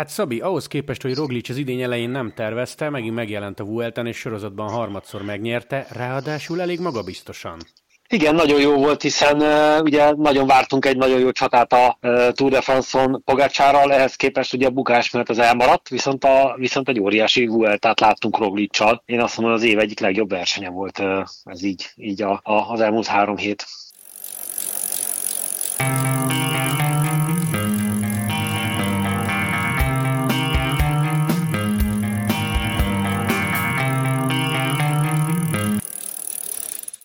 Hát 0.00 0.08
Szabi, 0.08 0.40
ahhoz 0.40 0.66
képest, 0.66 1.02
hogy 1.02 1.14
Roglic 1.14 1.48
az 1.48 1.56
idény 1.56 1.80
elején 1.80 2.10
nem 2.10 2.32
tervezte, 2.34 2.90
megint 2.90 3.14
megjelent 3.14 3.60
a 3.60 3.64
Vuelten, 3.64 4.06
és 4.06 4.16
sorozatban 4.16 4.70
harmadszor 4.70 5.22
megnyerte, 5.22 5.86
ráadásul 5.90 6.60
elég 6.60 6.80
magabiztosan. 6.80 7.56
Igen, 8.08 8.34
nagyon 8.34 8.60
jó 8.60 8.74
volt, 8.74 9.02
hiszen 9.02 9.36
uh, 9.36 9.82
ugye 9.82 10.12
nagyon 10.12 10.46
vártunk 10.46 10.84
egy 10.84 10.96
nagyon 10.96 11.18
jó 11.18 11.30
csatát 11.30 11.72
a 11.72 11.98
uh, 12.02 12.28
Tour 12.28 12.50
de 12.50 12.60
France-on 12.60 13.22
Pogácsárral, 13.24 13.92
ehhez 13.92 14.14
képest 14.14 14.52
ugye 14.52 14.66
a 14.66 14.70
bukás 14.70 15.10
miatt 15.10 15.28
az 15.28 15.38
elmaradt, 15.38 15.88
viszont, 15.88 16.24
a, 16.24 16.54
viszont 16.56 16.88
egy 16.88 17.00
óriási 17.00 17.46
Vueltát 17.46 18.00
láttunk 18.00 18.38
Roglicsal. 18.38 19.02
Én 19.06 19.20
azt 19.20 19.36
mondom, 19.36 19.54
az 19.54 19.62
év 19.62 19.78
egyik 19.78 20.00
legjobb 20.00 20.30
versenye 20.30 20.68
volt 20.68 20.98
uh, 20.98 21.20
ez 21.44 21.62
így, 21.62 21.90
így 21.96 22.22
a, 22.22 22.40
a, 22.42 22.72
az 22.72 22.80
elmúlt 22.80 23.06
három 23.06 23.36
hét. 23.36 23.66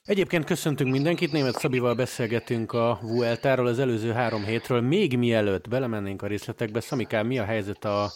Egyébként 0.05 0.45
köszöntünk 0.45 0.91
mindenkit, 0.91 1.31
német 1.31 1.59
Szabival 1.59 1.95
beszélgetünk 1.95 2.73
a 2.73 2.99
Vueltáról 3.01 3.67
az 3.67 3.79
előző 3.79 4.11
három 4.11 4.43
hétről. 4.43 4.81
Még 4.81 5.17
mielőtt 5.17 5.69
belemennénk 5.69 6.21
a 6.21 6.27
részletekbe, 6.27 6.79
Szamikám, 6.79 7.27
mi 7.27 7.39
a 7.39 7.43
helyzet 7.43 7.85
a 7.85 8.11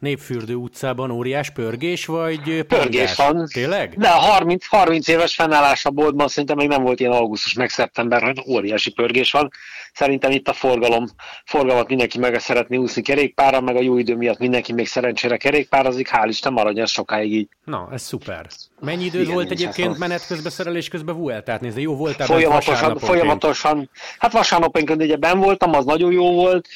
Népfürdő 0.00 0.54
utcában 0.54 1.10
óriás 1.10 1.50
pörgés, 1.50 2.06
vagy 2.06 2.64
Pörgés 2.68 3.14
van. 3.16 3.46
Tényleg? 3.52 3.94
De 3.98 4.08
a 4.08 4.18
30, 4.18 4.66
30 4.66 5.08
éves 5.08 5.34
fennállás 5.34 5.84
a 5.84 5.90
boltban 5.90 6.28
szerintem 6.28 6.56
még 6.56 6.68
nem 6.68 6.82
volt 6.82 7.00
ilyen 7.00 7.12
augusztus 7.12 7.52
meg 7.52 7.68
szeptember, 7.68 8.22
hogy 8.22 8.42
óriási 8.48 8.92
pörgés 8.92 9.30
van. 9.30 9.50
Szerintem 9.92 10.30
itt 10.30 10.48
a 10.48 10.52
forgalom, 10.52 11.06
forgalmat 11.44 11.88
mindenki 11.88 12.18
meg 12.18 12.38
szeretné 12.38 12.76
úszni 12.76 13.02
kerékpára, 13.02 13.60
meg 13.60 13.76
a 13.76 13.80
jó 13.80 13.98
idő 13.98 14.16
miatt 14.16 14.38
mindenki 14.38 14.72
még 14.72 14.86
szerencsére 14.86 15.36
kerékpározik, 15.36 16.08
hál' 16.12 16.26
Isten 16.28 16.52
maradjon 16.52 16.86
sokáig 16.86 17.32
így. 17.32 17.48
Na, 17.64 17.88
ez 17.92 18.02
szuper. 18.02 18.46
Mennyi 18.80 19.04
idő 19.04 19.20
Igen, 19.20 19.32
volt 19.32 19.50
egyébként 19.50 19.98
menet 19.98 20.26
közben, 20.26 20.52
szerelés 20.52 20.88
közben 20.88 21.16
Vueltát 21.16 21.60
nézni? 21.60 21.82
Jó 21.82 21.96
voltál 21.96 22.26
folyamatosan, 22.26 22.98
folyamatosan, 22.98 23.90
hát 24.18 24.32
vasárnaponként 24.32 25.02
ugye 25.02 25.16
ben 25.16 25.38
voltam, 25.38 25.74
az 25.74 25.84
nagyon 25.84 26.12
jó 26.12 26.32
volt, 26.32 26.68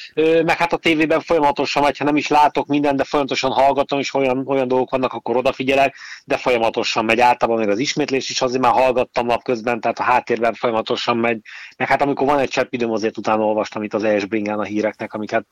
meg 0.45 0.57
hát 0.57 0.73
a 0.73 0.77
tévében 0.77 1.21
folyamatosan, 1.21 1.83
vagy 1.83 1.97
ha 1.97 2.03
nem 2.03 2.15
is 2.15 2.27
látok 2.27 2.67
minden, 2.67 2.95
de 2.95 3.03
folyamatosan 3.15 3.51
hallgatom, 3.51 3.99
és 3.99 4.13
olyan, 4.13 4.43
olyan 4.47 4.67
dolgok 4.67 4.89
vannak, 4.89 5.13
akkor 5.13 5.37
odafigyelek, 5.37 5.95
de 6.25 6.37
folyamatosan 6.37 7.05
megy 7.05 7.19
általában, 7.19 7.61
még 7.61 7.69
az 7.69 7.79
ismétlés 7.79 8.29
is 8.29 8.41
azért 8.41 8.61
már 8.61 8.71
hallgattam 8.71 9.25
napközben, 9.25 9.79
tehát 9.79 9.99
a 9.99 10.03
háttérben 10.03 10.53
folyamatosan 10.53 11.17
megy, 11.17 11.39
meg 11.77 11.87
hát 11.87 12.01
amikor 12.01 12.27
van 12.27 12.39
egy 12.39 12.49
csepp 12.49 12.73
időm, 12.73 12.91
azért 12.91 13.17
utána 13.17 13.43
olvastam 13.43 13.83
itt 13.83 13.93
az 13.93 14.03
ESB-en 14.03 14.59
a 14.59 14.63
híreknek, 14.63 15.13
amiket 15.13 15.45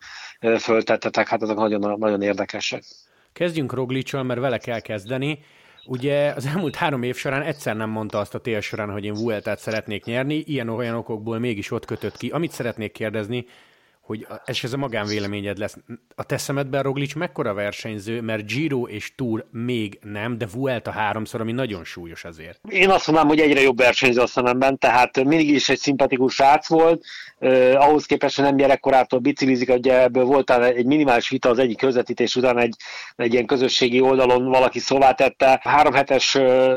föltettetek, 0.60 1.28
hát 1.28 1.42
ezek 1.42 1.56
nagyon, 1.56 2.00
nagyon 2.00 2.22
érdekesek. 2.22 2.84
Kezdjünk 3.34 3.74
Roglicsal, 3.74 4.24
mert 4.24 4.40
vele 4.40 4.58
kell 4.58 4.80
kezdeni. 4.80 5.40
Ugye 5.86 6.34
az 6.36 6.46
elmúlt 6.46 6.76
három 6.76 7.04
év 7.04 7.16
során 7.16 7.42
egyszer 7.42 7.76
nem 7.76 7.90
mondta 7.90 8.20
azt 8.20 8.36
a 8.36 8.40
tél 8.40 8.62
során, 8.62 8.92
hogy 8.92 9.06
én 9.06 9.14
Vueltát 9.14 9.60
szeretnék 9.60 10.04
nyerni, 10.04 10.36
ilyen-olyan 10.36 10.96
okokból 10.96 11.40
mégis 11.40 11.72
ott 11.72 11.86
kötött 11.86 12.18
ki. 12.18 12.30
Amit 12.30 12.52
szeretnék 12.52 12.92
kérdezni, 12.92 13.46
hogy 14.04 14.28
ez, 14.46 14.60
ez 14.62 14.74
a 14.74 14.78
magánvéleményed 14.78 15.58
lesz. 15.58 15.78
A 16.16 16.24
te 16.24 16.38
szemedben 16.38 16.84
Roglic 16.84 17.14
mekkora 17.14 17.54
versenyző, 17.54 18.22
mert 18.22 18.46
Giro 18.46 18.88
és 18.88 19.16
Tour 19.16 19.46
még 19.52 20.00
nem, 20.02 20.38
de 20.38 20.48
Vuelta 20.54 20.92
háromszor, 20.92 21.42
ami 21.42 21.52
nagyon 21.52 21.84
súlyos 21.84 22.24
azért. 22.24 22.60
Én 22.70 22.90
azt 22.90 23.08
mondanám, 23.08 23.30
hogy 23.30 23.40
egyre 23.40 23.62
jobb 23.62 23.78
versenyző 23.78 24.22
a 24.22 24.28
szememben, 24.28 24.78
tehát 24.78 25.24
mindig 25.24 25.50
is 25.50 25.70
egy 25.70 25.78
szimpatikus 25.78 26.34
srác 26.34 26.68
volt, 26.68 27.04
eh, 27.40 27.82
ahhoz 27.82 28.06
képest, 28.06 28.36
hogy 28.36 28.46
nem 28.46 28.56
gyerekkorától 28.56 29.20
biciklizik, 29.20 29.70
hogy 29.70 29.88
ebből 29.88 30.24
volt 30.24 30.50
egy 30.50 30.86
minimális 30.86 31.30
vita 31.30 31.50
az 31.50 31.60
egyik 31.60 31.78
közvetítés 31.78 32.36
után 32.36 32.58
egy, 32.58 32.76
egy 33.16 33.34
ilyen 33.34 33.46
közösségi 33.46 34.02
oldalon 34.02 34.50
valaki 34.50 34.80
szóvá 34.80 35.12
tette. 35.12 35.60
Három 35.64 35.94
hetes 35.94 36.36
eh, 36.36 36.74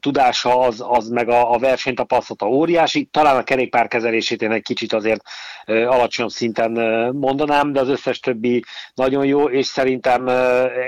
tudása 0.00 0.58
az, 0.58 0.84
az 0.88 1.08
meg 1.08 1.28
a, 1.28 1.52
a 1.52 1.58
versenytapasztalata 1.58 2.46
óriási, 2.46 3.08
talán 3.10 3.36
a 3.36 3.44
kerékpár 3.44 3.88
kezelését 3.88 4.42
én 4.42 4.52
egy 4.52 4.62
kicsit 4.62 4.92
azért 4.92 5.22
eh, 5.64 5.90
alacsonyabb 5.90 6.30
szinten 6.30 6.62
szinten 6.64 7.14
mondanám, 7.16 7.72
de 7.72 7.80
az 7.80 7.88
összes 7.88 8.20
többi 8.20 8.64
nagyon 8.94 9.24
jó, 9.24 9.48
és 9.48 9.66
szerintem 9.66 10.28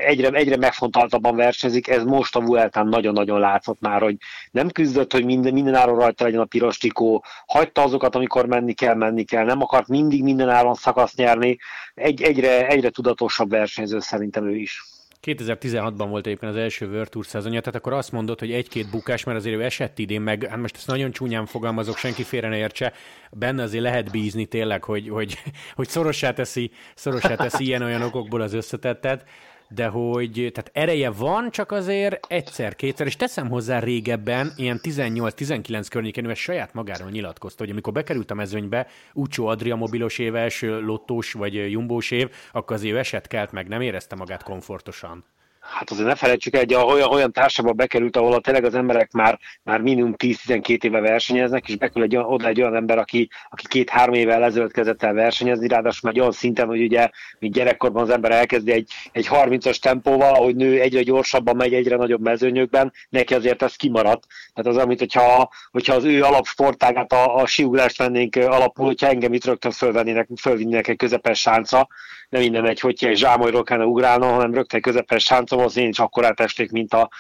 egyre, 0.07 0.29
egyre 0.29 0.57
megfontoltabban 0.57 1.37
versenyzik. 1.37 1.89
Ez 1.89 2.05
most 2.05 2.37
a 2.37 2.41
Vueltán 2.41 2.89
nagyon-nagyon 2.89 3.41
látszott 3.41 3.81
már, 3.81 4.03
hogy 4.03 4.17
nem 4.51 4.71
küzdött, 4.71 5.13
hogy 5.13 5.25
minden, 5.25 5.53
minden 5.53 5.75
áron 5.75 5.99
rajta 5.99 6.25
legyen 6.25 6.41
a 6.41 6.45
piros 6.45 6.79
tikó, 6.79 7.25
hagyta 7.47 7.83
azokat, 7.83 8.15
amikor 8.15 8.47
menni 8.47 8.73
kell, 8.73 8.95
menni 8.95 9.25
kell, 9.25 9.45
nem 9.45 9.63
akart 9.63 9.89
mindig 9.89 10.23
minden 10.23 10.49
áron 10.49 10.75
szakaszt 10.75 11.17
nyerni. 11.17 11.59
Egy, 11.95 12.23
egyre, 12.23 12.67
egyre 12.67 12.91
tudatosabb 12.91 13.51
versenyző 13.51 14.01
szerintem 14.01 14.47
ő 14.47 14.55
is. 14.55 14.96
2016-ban 15.23 16.07
volt 16.09 16.27
egyébként 16.27 16.53
az 16.53 16.59
első 16.59 16.87
World 16.87 17.09
Tour 17.09 17.27
szezonja, 17.27 17.61
tehát 17.61 17.81
akkor 17.81 17.93
azt 17.93 18.13
mondod, 18.13 18.39
hogy 18.39 18.53
egy-két 18.53 18.91
bukás, 18.91 19.25
mert 19.25 19.39
azért 19.39 19.57
ő 19.57 19.65
esett 19.65 19.99
idén, 19.99 20.21
meg 20.21 20.47
hát 20.49 20.61
most 20.61 20.77
ezt 20.77 20.87
nagyon 20.87 21.11
csúnyán 21.11 21.47
fogalmazok, 21.47 21.97
senki 21.97 22.23
félre 22.23 22.49
ne 22.49 22.57
értse, 22.57 22.93
benne 23.31 23.63
azért 23.63 23.83
lehet 23.83 24.11
bízni 24.11 24.45
tényleg, 24.45 24.85
hogy, 24.85 25.09
hogy, 25.09 25.39
hogy 25.75 25.89
szorossá 25.89 26.33
teszi, 26.33 26.71
szorossá 26.95 27.35
teszi 27.35 27.65
ilyen-olyan 27.65 28.03
okokból 28.03 28.41
az 28.41 28.53
összetettet 28.53 29.25
de 29.69 29.87
hogy 29.87 30.33
tehát 30.33 30.71
ereje 30.73 31.11
van, 31.11 31.51
csak 31.51 31.73
azért 31.73 32.27
egyszer-kétszer, 32.29 33.07
és 33.07 33.17
teszem 33.17 33.49
hozzá 33.49 33.79
régebben, 33.79 34.53
ilyen 34.57 34.81
18-19 34.83 35.87
környékén, 35.91 36.25
ő 36.25 36.35
saját 36.35 36.75
magáról 36.75 37.11
nyilatkozta, 37.11 37.63
hogy 37.63 37.73
amikor 37.73 37.93
bekerült 37.93 38.31
a 38.31 38.35
mezőnybe, 38.35 38.87
Ucsó 39.13 39.47
Adria 39.47 39.77
mobilos 39.77 40.19
éves, 40.19 40.61
lottós 40.61 41.33
vagy 41.33 41.71
jumbós 41.71 42.11
év, 42.11 42.31
akkor 42.53 42.77
az 42.77 42.83
év 42.83 42.97
eset 42.97 43.27
kelt 43.27 43.53
meg, 43.53 43.69
nem 43.69 43.81
érezte 43.81 44.17
magát 44.17 44.43
komfortosan. 44.43 45.25
Hát 45.73 45.91
azért 45.91 46.07
ne 46.07 46.15
felejtsük 46.15 46.57
egy 46.57 46.75
olyan, 46.75 47.09
olyan 47.09 47.33
társadalomba 47.33 47.83
bekerült, 47.83 48.17
ahol 48.17 48.33
a 48.33 48.41
tényleg 48.41 48.65
az 48.65 48.75
emberek 48.75 49.13
már, 49.13 49.39
már 49.63 49.81
minimum 49.81 50.15
10-12 50.17 50.83
éve 50.83 51.01
versenyeznek, 51.01 51.69
és 51.69 51.77
bekül 51.77 52.03
egy, 52.03 52.17
oda 52.17 52.49
egy 52.49 52.61
olyan 52.61 52.75
ember, 52.75 52.99
aki, 52.99 53.29
aki 53.51 53.65
két-három 53.69 54.15
évvel 54.15 54.45
ezelőtt 54.45 54.73
kezdett 54.73 55.03
el 55.03 55.13
versenyezni, 55.13 55.69
ráadásul 55.69 56.11
már 56.11 56.21
olyan 56.21 56.33
szinten, 56.33 56.67
hogy 56.67 56.83
ugye, 56.83 57.09
mint 57.39 57.55
gyerekkorban 57.55 58.03
az 58.03 58.11
ember 58.11 58.31
elkezdi 58.31 58.73
egy, 58.73 58.91
egy 59.13 59.29
30-as 59.31 59.77
tempóval, 59.79 60.35
ahogy 60.35 60.57
nő 60.57 60.81
egyre 60.81 61.03
gyorsabban 61.03 61.57
megy 61.57 61.75
egyre 61.75 61.97
nagyobb 61.97 62.23
mezőnyökben, 62.23 62.93
neki 63.09 63.35
azért 63.35 63.63
ez 63.63 63.77
kimaradt. 63.77 64.27
Tehát 64.55 64.77
az, 64.77 64.85
amit 64.85 64.99
hogyha, 64.99 65.51
hogyha 65.71 65.95
az 65.95 66.05
ő 66.05 66.23
alapsportágát, 66.23 67.13
a, 67.13 67.37
a 67.37 67.47
siugrást 67.47 67.99
vennénk 67.99 68.37
alapul, 68.37 68.87
hogyha 68.87 69.09
engem 69.09 69.33
itt 69.33 69.45
rögtön 69.45 69.71
fölvennének, 69.71 70.29
fölvinnének 70.41 70.89
egy 70.89 70.97
közepes 70.97 71.41
sánca, 71.41 71.89
nem 72.29 72.41
minden 72.41 72.67
egy, 72.67 72.81
hogy 72.81 73.05
egy 73.05 73.17
zsámolyról 73.17 73.63
kellene 73.63 73.87
ugrálnom, 73.87 74.31
hanem 74.31 74.55
rögtön 74.55 74.79
egy 74.79 74.93
közepes 74.93 75.25
sánca, 75.25 75.56
az 75.61 75.77
én 75.77 75.89
is 75.89 75.99
akkor 75.99 76.35
testék, 76.35 76.71
mint 76.71 76.95
a, 76.95 77.11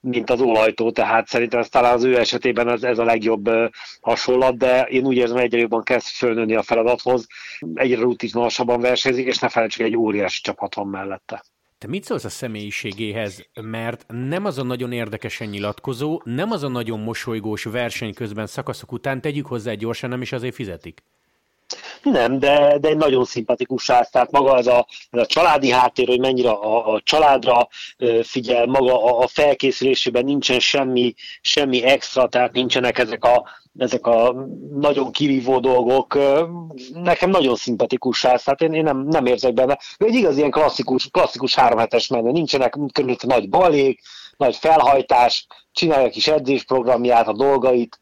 mint 0.00 0.30
az 0.30 0.40
olajtó, 0.40 0.90
tehát 0.90 1.28
szerintem 1.28 1.60
ez 1.60 1.68
talán 1.68 1.94
az 1.94 2.04
ő 2.04 2.18
esetében 2.18 2.68
ez, 2.68 2.82
ez 2.82 2.98
a 2.98 3.04
legjobb 3.04 3.50
hasonlat, 4.00 4.56
de 4.56 4.82
én 4.82 5.04
úgy 5.04 5.16
érzem, 5.16 5.36
egyre 5.36 5.58
jobban 5.58 5.82
kezd 5.82 6.06
fölnőni 6.06 6.54
a 6.54 6.62
feladathoz, 6.62 7.26
egyre 7.74 8.00
rutinosabban 8.00 8.80
versenyzik, 8.80 9.26
és 9.26 9.38
ne 9.38 9.48
felejtsük, 9.48 9.86
egy 9.86 9.96
óriási 9.96 10.40
csapat 10.40 10.74
van 10.74 10.86
mellette. 10.86 11.42
Te 11.78 11.88
mit 11.88 12.04
szólsz 12.04 12.24
a 12.24 12.28
személyiségéhez? 12.28 13.48
Mert 13.60 14.04
nem 14.08 14.44
az 14.44 14.58
a 14.58 14.62
nagyon 14.62 14.92
érdekesen 14.92 15.48
nyilatkozó, 15.48 16.20
nem 16.24 16.50
az 16.50 16.62
a 16.62 16.68
nagyon 16.68 17.00
mosolygós 17.00 17.64
verseny 17.64 18.14
közben 18.14 18.46
szakaszok 18.46 18.92
után, 18.92 19.20
tegyük 19.20 19.46
hozzá 19.46 19.72
gyorsan, 19.72 20.10
nem 20.10 20.22
is 20.22 20.32
azért 20.32 20.54
fizetik. 20.54 21.02
Nem, 22.02 22.38
de, 22.38 22.78
de 22.78 22.88
egy 22.88 22.96
nagyon 22.96 23.24
szimpatikus 23.24 23.82
srác, 23.82 24.10
tehát 24.10 24.30
maga 24.30 24.52
az 24.52 24.66
a, 24.66 24.86
az 25.10 25.20
a 25.20 25.26
családi 25.26 25.70
háttér, 25.70 26.08
hogy 26.08 26.20
mennyire 26.20 26.50
a, 26.50 26.94
a 26.94 27.00
családra 27.04 27.68
figyel, 28.22 28.66
maga 28.66 29.04
a, 29.04 29.22
a 29.22 29.26
felkészülésében 29.26 30.24
nincsen 30.24 30.60
semmi, 30.60 31.14
semmi 31.40 31.82
extra, 31.82 32.28
tehát 32.28 32.52
nincsenek 32.52 32.98
ezek 32.98 33.24
a, 33.24 33.44
ezek 33.78 34.06
a 34.06 34.46
nagyon 34.74 35.12
kirívó 35.12 35.60
dolgok. 35.60 36.18
Nekem 36.92 37.30
nagyon 37.30 37.56
szimpatikus 37.56 38.18
srác, 38.18 38.44
tehát 38.44 38.60
én, 38.60 38.72
én 38.72 38.82
nem, 38.82 39.06
nem 39.06 39.26
érzek 39.26 39.54
benne. 39.54 39.78
Egy 39.96 40.14
igaz 40.14 40.36
ilyen 40.36 40.50
klasszikus, 40.50 41.08
klasszikus 41.10 41.54
háromhetes 41.54 42.08
menő, 42.08 42.30
nincsenek 42.30 42.76
körülötte 42.92 43.26
nagy 43.26 43.48
balék, 43.48 44.00
nagy 44.36 44.56
felhajtás, 44.56 45.46
csinálja 45.72 46.06
a 46.06 46.10
kis 46.10 46.26
edzésprogramját, 46.26 47.28
a 47.28 47.32
dolgait, 47.32 47.98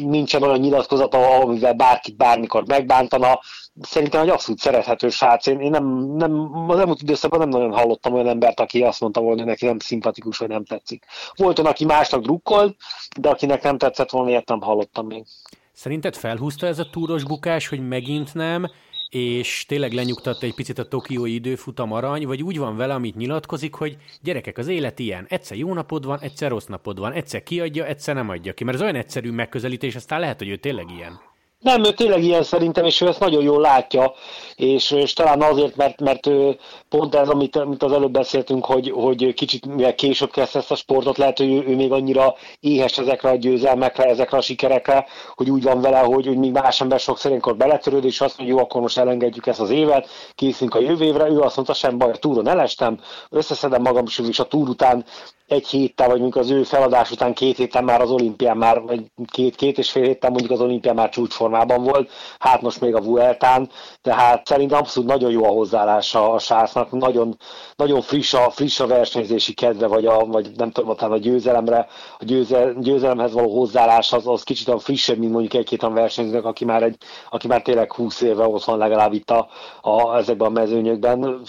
nincsen 0.00 0.42
olyan 0.42 0.58
nyilatkozata, 0.58 1.18
amivel 1.18 1.72
bárkit 1.72 2.16
bármikor 2.16 2.66
megbántana. 2.66 3.40
Szerintem 3.80 4.22
egy 4.22 4.28
abszolút 4.28 4.60
szerethető 4.60 5.08
srác. 5.08 5.46
Én, 5.46 5.60
én 5.60 5.70
nem, 5.70 6.14
nem, 6.16 6.50
az 6.68 6.78
elmúlt 6.78 7.02
időszakban 7.02 7.38
nem 7.38 7.48
nagyon 7.48 7.72
hallottam 7.72 8.14
olyan 8.14 8.28
embert, 8.28 8.60
aki 8.60 8.82
azt 8.82 9.00
mondta 9.00 9.20
volna, 9.20 9.38
hogy 9.38 9.48
neki 9.48 9.66
nem 9.66 9.78
szimpatikus, 9.78 10.38
vagy 10.38 10.48
nem 10.48 10.64
tetszik. 10.64 11.04
Volt 11.34 11.58
olyan, 11.58 11.70
aki 11.70 11.84
másnak 11.84 12.22
drukkolt, 12.22 12.76
de 13.20 13.28
akinek 13.28 13.62
nem 13.62 13.78
tetszett 13.78 14.10
volna, 14.10 14.28
ilyet 14.28 14.48
nem 14.48 14.60
hallottam 14.60 15.06
még. 15.06 15.24
Szerinted 15.72 16.16
felhúzta 16.16 16.66
ez 16.66 16.78
a 16.78 16.90
túros 16.90 17.24
bukás, 17.24 17.68
hogy 17.68 17.88
megint 17.88 18.34
nem, 18.34 18.70
és 19.10 19.64
tényleg 19.68 19.92
lenyugtatta 19.92 20.46
egy 20.46 20.54
picit 20.54 20.78
a 20.78 20.88
tokiói 20.88 21.34
időfutam 21.34 21.92
arany, 21.92 22.26
vagy 22.26 22.42
úgy 22.42 22.58
van 22.58 22.76
vele, 22.76 22.94
amit 22.94 23.16
nyilatkozik, 23.16 23.74
hogy 23.74 23.96
gyerekek, 24.22 24.58
az 24.58 24.68
élet 24.68 24.98
ilyen. 24.98 25.26
Egyszer 25.28 25.56
jó 25.56 25.74
napod 25.74 26.04
van, 26.04 26.20
egyszer 26.20 26.50
rossz 26.50 26.66
napod 26.66 26.98
van, 26.98 27.12
egyszer 27.12 27.42
kiadja, 27.42 27.86
egyszer 27.86 28.14
nem 28.14 28.28
adja 28.28 28.52
ki. 28.52 28.64
Mert 28.64 28.76
az 28.76 28.82
olyan 28.82 28.94
egyszerű 28.94 29.30
megközelítés, 29.30 29.94
aztán 29.94 30.20
lehet, 30.20 30.38
hogy 30.38 30.48
ő 30.48 30.56
tényleg 30.56 30.90
ilyen. 30.90 31.20
Nem, 31.66 31.84
ő 31.84 31.92
tényleg 31.92 32.22
ilyen 32.22 32.42
szerintem, 32.42 32.84
és 32.84 33.00
ő 33.00 33.06
ezt 33.06 33.20
nagyon 33.20 33.42
jól 33.42 33.60
látja, 33.60 34.12
és, 34.56 34.90
és 34.90 35.12
talán 35.12 35.42
azért, 35.42 35.76
mert, 35.76 36.00
mert 36.00 36.26
ő 36.26 36.58
pont 36.88 37.14
ez, 37.14 37.28
amit, 37.28 37.56
amit 37.56 37.82
az 37.82 37.92
előbb 37.92 38.10
beszéltünk, 38.10 38.64
hogy, 38.64 38.90
hogy 38.90 39.34
kicsit 39.34 39.66
mivel 39.66 39.94
később 39.94 40.30
kezd 40.30 40.56
ezt 40.56 40.70
a 40.70 40.74
sportot, 40.74 41.18
lehet, 41.18 41.38
hogy 41.38 41.52
ő, 41.52 41.64
ő 41.66 41.74
még 41.74 41.92
annyira 41.92 42.34
éhes 42.60 42.98
ezekre 42.98 43.28
a 43.28 43.36
győzelmekre, 43.36 44.04
ezekre 44.04 44.36
a 44.36 44.40
sikerekre, 44.40 45.06
hogy 45.34 45.50
úgy 45.50 45.62
van 45.62 45.80
vele, 45.80 45.98
hogy, 45.98 46.26
hogy 46.26 46.38
még 46.38 46.52
más 46.52 46.80
ember 46.80 47.00
sokszor 47.00 47.30
ilyenkor 47.30 47.56
beletörőd, 47.56 48.04
és 48.04 48.20
azt 48.20 48.38
mondja, 48.38 48.56
jó, 48.56 48.62
akkor 48.62 48.80
most 48.80 48.98
elengedjük 48.98 49.46
ezt 49.46 49.60
az 49.60 49.70
évet, 49.70 50.08
készünk 50.34 50.74
a 50.74 50.80
jövő 50.80 51.04
évre, 51.04 51.28
ő 51.28 51.40
azt 51.40 51.56
mondta, 51.56 51.74
sem 51.74 51.98
baj, 51.98 52.10
a 52.10 52.16
túron 52.16 52.48
elestem, 52.48 53.00
összeszedem 53.30 53.82
magam, 53.82 54.04
és 54.28 54.38
a 54.38 54.44
túr 54.44 54.68
után 54.68 55.04
egy 55.46 55.68
héttel, 55.68 56.08
vagy 56.08 56.20
mondjuk 56.20 56.42
az 56.44 56.50
ő 56.50 56.62
feladás 56.62 57.10
után 57.10 57.34
két 57.34 57.56
héttel 57.56 57.82
már 57.82 58.00
az 58.00 58.10
olimpián 58.10 58.56
már, 58.56 58.80
vagy 58.80 59.04
két, 59.32 59.54
két 59.54 59.78
és 59.78 59.90
fél 59.90 60.04
héttel 60.04 60.30
mondjuk 60.30 60.50
az 60.50 60.60
olimpián 60.60 60.94
már 60.94 61.08
csúcsformában 61.08 61.55
volt, 61.64 62.10
hát 62.38 62.62
most 62.62 62.80
még 62.80 62.94
a 62.94 63.00
Vueltán, 63.00 63.70
tehát 64.06 64.46
szerintem 64.46 64.78
abszolút 64.78 65.08
nagyon 65.08 65.30
jó 65.30 65.44
a 65.44 65.48
hozzáállása 65.48 66.32
a 66.32 66.38
sásznak, 66.38 66.90
nagyon, 66.90 67.36
nagyon 67.76 68.00
friss 68.00 68.34
a, 68.34 68.50
friss 68.50 68.80
a 68.80 68.86
versenyzési 68.86 69.54
kedve, 69.54 69.86
vagy, 69.86 70.06
a, 70.06 70.24
vagy 70.26 70.50
nem 70.56 70.70
tudom, 70.70 70.96
talán 70.96 71.14
a 71.14 71.18
győzelemre, 71.18 71.86
a 72.18 72.24
győzel, 72.24 72.74
győzelemhez 72.78 73.32
való 73.32 73.58
hozzáállás 73.58 74.12
az, 74.12 74.26
az 74.26 74.42
kicsit 74.42 74.68
a 74.68 74.78
frissebb, 74.78 75.18
mint 75.18 75.32
mondjuk 75.32 75.54
egy-két 75.54 75.82
olyan 75.82 75.94
versenyzőnek, 75.94 76.44
aki 76.44 76.64
már, 76.64 76.82
egy, 76.82 76.96
aki 77.30 77.46
már 77.46 77.62
tényleg 77.62 77.92
20 77.92 78.20
éve 78.20 78.46
ott 78.46 78.64
van 78.64 78.78
legalább 78.78 79.12
itt 79.12 79.30
a, 79.30 79.48
a, 79.80 80.16
ezekben 80.16 80.46
a 80.46 80.50
mezőnyökben 80.50 81.44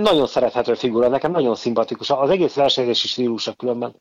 nagyon 0.00 0.26
szerethető 0.26 0.74
figura, 0.74 1.08
nekem 1.08 1.30
nagyon 1.30 1.54
szimpatikus. 1.54 2.10
Az 2.10 2.30
egész 2.30 2.54
versenyzési 2.54 3.06
stílusa 3.06 3.52
különben. 3.52 3.94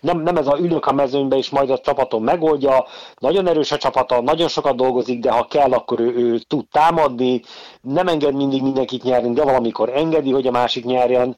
Nem, 0.00 0.20
nem 0.20 0.36
ez 0.36 0.46
a 0.46 0.58
ülök 0.58 0.86
a 0.86 0.92
mezőnybe, 0.92 1.36
és 1.36 1.50
majd 1.50 1.70
a 1.70 1.78
csapaton 1.78 2.22
megoldja, 2.22 2.86
nagyon 3.18 3.48
erős 3.48 3.72
a 3.72 3.76
csapata, 3.76 4.20
nagyon 4.20 4.48
sokat 4.48 4.76
dolgozik, 4.76 5.20
de 5.20 5.30
ha 5.30 5.44
kell, 5.44 5.72
akkor 5.72 6.00
ő, 6.00 6.14
ő 6.14 6.38
tud 6.38 6.66
támadni, 6.70 7.09
nem 7.80 8.06
enged 8.06 8.34
mindig 8.34 8.62
mindenkit 8.62 9.02
nyerni, 9.02 9.32
de 9.32 9.42
valamikor 9.42 9.88
engedi, 9.88 10.30
hogy 10.30 10.46
a 10.46 10.50
másik 10.50 10.84
nyerjen. 10.84 11.36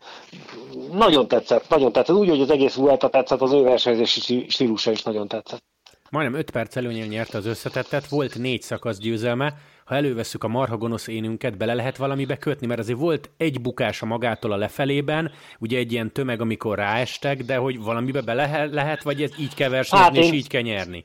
Nagyon 0.93 1.29
tetszett, 1.29 1.69
nagyon 1.69 1.93
tetszett. 1.93 2.17
Úgy, 2.17 2.29
hogy 2.29 2.41
az 2.41 2.51
egész 2.51 2.75
Vuelta 2.75 3.09
tetszett, 3.09 3.41
az 3.41 3.53
ő 3.53 3.63
versenyzési 3.63 4.47
stílusa 4.49 4.91
is 4.91 5.03
nagyon 5.03 5.29
tetszett. 5.29 5.63
Majdnem 6.11 6.41
5 6.41 6.51
perc 6.51 6.77
előnyel 6.77 7.07
nyerte 7.07 7.39
az 7.39 7.47
összetettet, 7.47 8.09
volt 8.09 8.39
négy 8.39 8.63
szakasz 8.63 8.99
győzelme, 8.99 9.55
ha 9.85 9.95
elővesszük 9.95 10.45
a 10.45 10.49
marha 10.49 10.77
gonosz 10.77 11.07
énünket, 11.07 11.57
bele 11.57 11.75
lehet 11.75 11.97
valamibe 11.97 12.37
kötni, 12.37 12.67
mert 12.67 12.81
azért 12.81 12.99
volt 12.99 13.31
egy 13.37 13.61
bukása 13.61 14.07
magától 14.07 14.53
a 14.53 14.57
lefelében, 14.57 15.31
ugye 15.59 15.79
egy 15.79 15.93
ilyen 15.93 16.13
tömeg, 16.13 16.41
amikor 16.41 16.79
ráestek, 16.79 17.43
de 17.43 17.57
hogy 17.57 17.83
valamibe 17.83 18.21
bele 18.21 18.67
lehet, 18.67 19.03
vagy 19.03 19.23
ez 19.23 19.31
így 19.39 19.55
kell 19.55 19.69
versenyezni, 19.69 20.17
hát 20.17 20.25
és 20.25 20.33
így 20.33 20.49
kell 20.49 20.63
nyerni? 20.63 21.05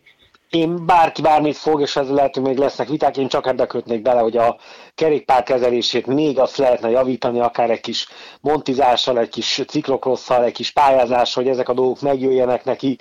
Én 0.49 0.85
bárki 0.85 1.21
bármit 1.21 1.57
fog, 1.57 1.81
és 1.81 1.95
ez 1.95 2.09
lehet, 2.09 2.33
hogy 2.33 2.43
még 2.43 2.57
lesznek 2.57 2.87
viták, 2.87 3.17
én 3.17 3.27
csak 3.27 3.47
ebbe 3.47 3.65
kötnék 3.65 4.01
bele, 4.01 4.19
hogy 4.19 4.37
a 4.37 4.57
kerékpár 4.97 5.43
kezelését 5.43 6.05
még 6.05 6.39
azt 6.39 6.57
lehetne 6.57 6.89
javítani, 6.89 7.39
akár 7.39 7.69
egy 7.69 7.81
kis 7.81 8.07
montizással, 8.41 9.19
egy 9.19 9.29
kis 9.29 9.61
ciklokrosszal, 9.67 10.43
egy 10.43 10.53
kis 10.53 10.71
pályázással, 10.71 11.43
hogy 11.43 11.51
ezek 11.51 11.69
a 11.69 11.73
dolgok 11.73 12.01
megjöjjenek 12.01 12.63
neki, 12.63 12.97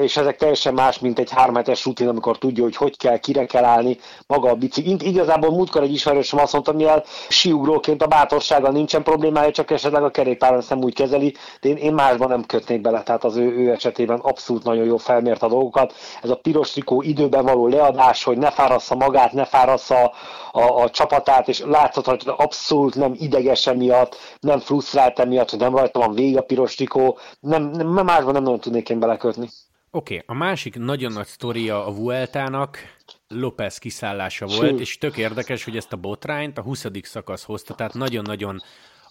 és 0.00 0.16
ezek 0.16 0.36
teljesen 0.36 0.74
más, 0.74 0.98
mint 0.98 1.18
egy 1.18 1.30
hármetes 1.30 1.84
rutin, 1.84 2.08
amikor 2.08 2.38
tudja, 2.38 2.62
hogy 2.62 2.76
hogy 2.76 2.96
kell, 2.96 3.18
kire 3.18 3.46
kell 3.46 3.64
állni, 3.64 3.98
maga 4.26 4.50
a 4.50 4.54
bicikli. 4.54 5.08
Igazából 5.08 5.50
múltkor 5.50 5.82
egy 5.82 5.92
ismerősöm 5.92 6.38
azt 6.38 6.52
mondta, 6.52 6.72
mivel 6.72 7.04
siugróként 7.28 8.02
a 8.02 8.06
bátorsággal 8.06 8.70
nincsen 8.70 9.02
problémája, 9.02 9.50
csak 9.50 9.70
esetleg 9.70 10.02
a 10.02 10.10
kerékpáron 10.10 10.62
nem 10.68 10.82
úgy 10.82 10.94
kezeli, 10.94 11.34
de 11.60 11.68
én, 11.68 11.76
én 11.76 11.92
másban 11.92 12.28
nem 12.28 12.44
kötnék 12.46 12.80
bele, 12.80 13.02
tehát 13.02 13.24
az 13.24 13.36
ő, 13.36 13.56
ő 13.56 13.70
esetében 13.70 14.18
abszolút 14.18 14.64
nagyon 14.64 14.84
jó 14.84 14.96
felmért 14.96 15.42
a 15.42 15.48
dolgokat. 15.48 15.94
Ez 16.22 16.30
a 16.30 16.36
piros 16.36 16.70
trikó 16.70 17.02
időben 17.02 17.44
való 17.44 17.66
leadás, 17.66 18.24
hogy 18.24 18.38
ne 18.38 18.50
fárassza 18.50 18.94
magát, 18.94 19.32
ne 19.32 19.44
fárassza 19.44 20.12
a, 20.52 20.82
a 20.82 20.90
csapatát, 21.28 21.48
és 21.48 21.60
látszott, 21.60 22.04
hogy 22.04 22.22
abszolút 22.26 22.94
nem 22.94 23.14
ideges 23.18 23.66
emiatt, 23.66 24.16
nem 24.40 24.58
frusztrált 24.58 25.18
emiatt, 25.18 25.50
hogy 25.50 25.58
nem 25.58 25.76
rajta 25.76 25.98
van 25.98 26.14
vég 26.14 26.36
a 26.36 26.42
piros 26.42 26.74
trikó, 26.74 27.18
nem, 27.40 27.62
nem, 27.62 27.86
másban 27.88 28.32
nem 28.32 28.42
nagyon 28.42 28.60
tudnék 28.60 28.88
én 28.88 28.98
belekötni. 28.98 29.48
Oké, 29.90 30.14
okay, 30.14 30.26
a 30.26 30.38
másik 30.38 30.78
nagyon 30.78 31.12
nagy 31.12 31.26
sztoria 31.26 31.86
a 31.86 31.92
Vueltának 31.92 32.78
López 33.28 33.78
kiszállása 33.78 34.46
volt, 34.46 34.68
Ső. 34.68 34.78
és 34.78 34.98
tök 34.98 35.16
érdekes, 35.16 35.64
hogy 35.64 35.76
ezt 35.76 35.92
a 35.92 35.96
botrányt 35.96 36.58
a 36.58 36.62
20. 36.62 36.86
szakasz 37.02 37.44
hozta, 37.44 37.74
tehát 37.74 37.94
nagyon-nagyon 37.94 38.62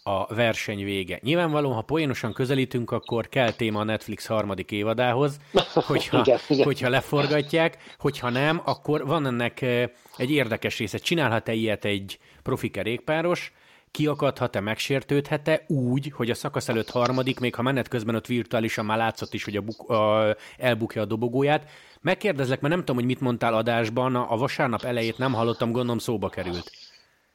a 0.07 0.27
verseny 0.29 0.83
vége. 0.83 1.19
Nyilvánvalóan, 1.21 1.75
ha 1.75 1.81
poénosan 1.81 2.33
közelítünk, 2.33 2.91
akkor 2.91 3.29
kell 3.29 3.51
téma 3.51 3.79
a 3.79 3.83
Netflix 3.83 4.25
harmadik 4.25 4.71
évadához, 4.71 5.39
hogyha, 5.73 6.19
igen, 6.19 6.39
igen. 6.47 6.65
hogyha 6.65 6.89
leforgatják, 6.89 7.77
hogyha 7.99 8.29
nem, 8.29 8.61
akkor 8.65 9.05
van 9.05 9.25
ennek 9.25 9.61
eh, 9.61 9.89
egy 10.17 10.31
érdekes 10.31 10.77
része. 10.77 10.97
Csinálhat-e 10.97 11.53
ilyet 11.53 11.85
egy 11.85 12.19
profi 12.43 12.69
kerékpáros, 12.69 13.53
kiakadhat-e, 13.91 14.59
megsértődhet-e 14.59 15.63
úgy, 15.67 16.11
hogy 16.15 16.29
a 16.29 16.35
szakasz 16.35 16.69
előtt 16.69 16.89
harmadik, 16.89 17.39
még 17.39 17.55
ha 17.55 17.61
menet 17.61 17.87
közben 17.87 18.15
ott 18.15 18.27
virtuálisan 18.27 18.85
már 18.85 18.97
látszott 18.97 19.33
is, 19.33 19.43
hogy 19.43 19.55
a 19.55 19.61
buk, 19.61 19.89
a, 19.89 20.35
elbukja 20.57 21.01
a 21.01 21.05
dobogóját. 21.05 21.69
Megkérdezlek, 22.01 22.61
mert 22.61 22.73
nem 22.73 22.83
tudom, 22.83 22.95
hogy 22.95 23.05
mit 23.05 23.21
mondtál 23.21 23.53
adásban, 23.53 24.15
a 24.15 24.37
vasárnap 24.37 24.83
elejét 24.83 25.17
nem 25.17 25.33
hallottam, 25.33 25.71
gondolom 25.71 25.97
szóba 25.97 26.29
került. 26.29 26.71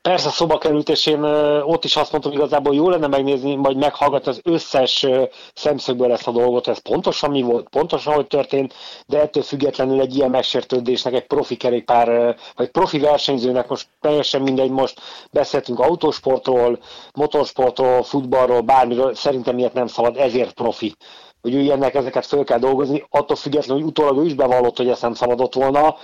Persze 0.03 0.31
szoba 0.31 0.59
került, 0.59 0.89
és 0.89 1.07
én 1.07 1.23
ott 1.63 1.85
is 1.85 1.97
azt 1.97 2.13
mondtam, 2.13 2.33
igazából 2.33 2.75
jó 2.75 2.89
lenne 2.89 3.07
megnézni, 3.07 3.57
vagy 3.57 3.77
meghallgatni 3.77 4.31
az 4.31 4.41
összes 4.45 5.07
szemszögből 5.55 6.13
ezt 6.13 6.27
a 6.27 6.31
dolgot, 6.31 6.69
ez 6.69 6.79
pontosan 6.79 7.31
mi 7.31 7.43
volt, 7.43 7.69
pontosan 7.69 8.15
hogy 8.15 8.27
történt, 8.27 8.75
de 9.07 9.21
ettől 9.21 9.43
függetlenül 9.43 10.01
egy 10.01 10.15
ilyen 10.17 10.31
megsértődésnek 10.31 11.15
egy 11.15 11.27
profi 11.27 11.57
kerékpár, 11.57 12.37
vagy 12.57 12.71
profi 12.71 12.99
versenyzőnek 12.99 13.69
most 13.69 13.89
teljesen 14.01 14.43
mindegy, 14.43 14.71
most 14.71 15.01
beszéltünk 15.31 15.79
autósportról, 15.79 16.79
motorsportról, 17.15 18.03
futballról, 18.03 18.61
bármiről, 18.61 19.15
szerintem 19.15 19.59
ilyet 19.59 19.73
nem 19.75 19.87
szabad, 19.87 20.17
ezért 20.17 20.53
profi 20.53 20.95
hogy 21.43 21.55
ő 21.55 21.59
ilyennek 21.61 21.95
ezeket 21.95 22.27
föl 22.27 22.45
kell 22.45 22.59
dolgozni, 22.59 23.05
attól 23.11 23.37
függetlenül, 23.37 23.83
hogy 23.83 23.91
utólag 23.91 24.19
ő 24.19 24.25
is 24.25 24.35
bevallott, 24.35 24.77
hogy 24.77 24.89
ezt 24.89 25.03
nem 25.03 25.15
szabadott 25.15 25.55
volna, 25.55 25.97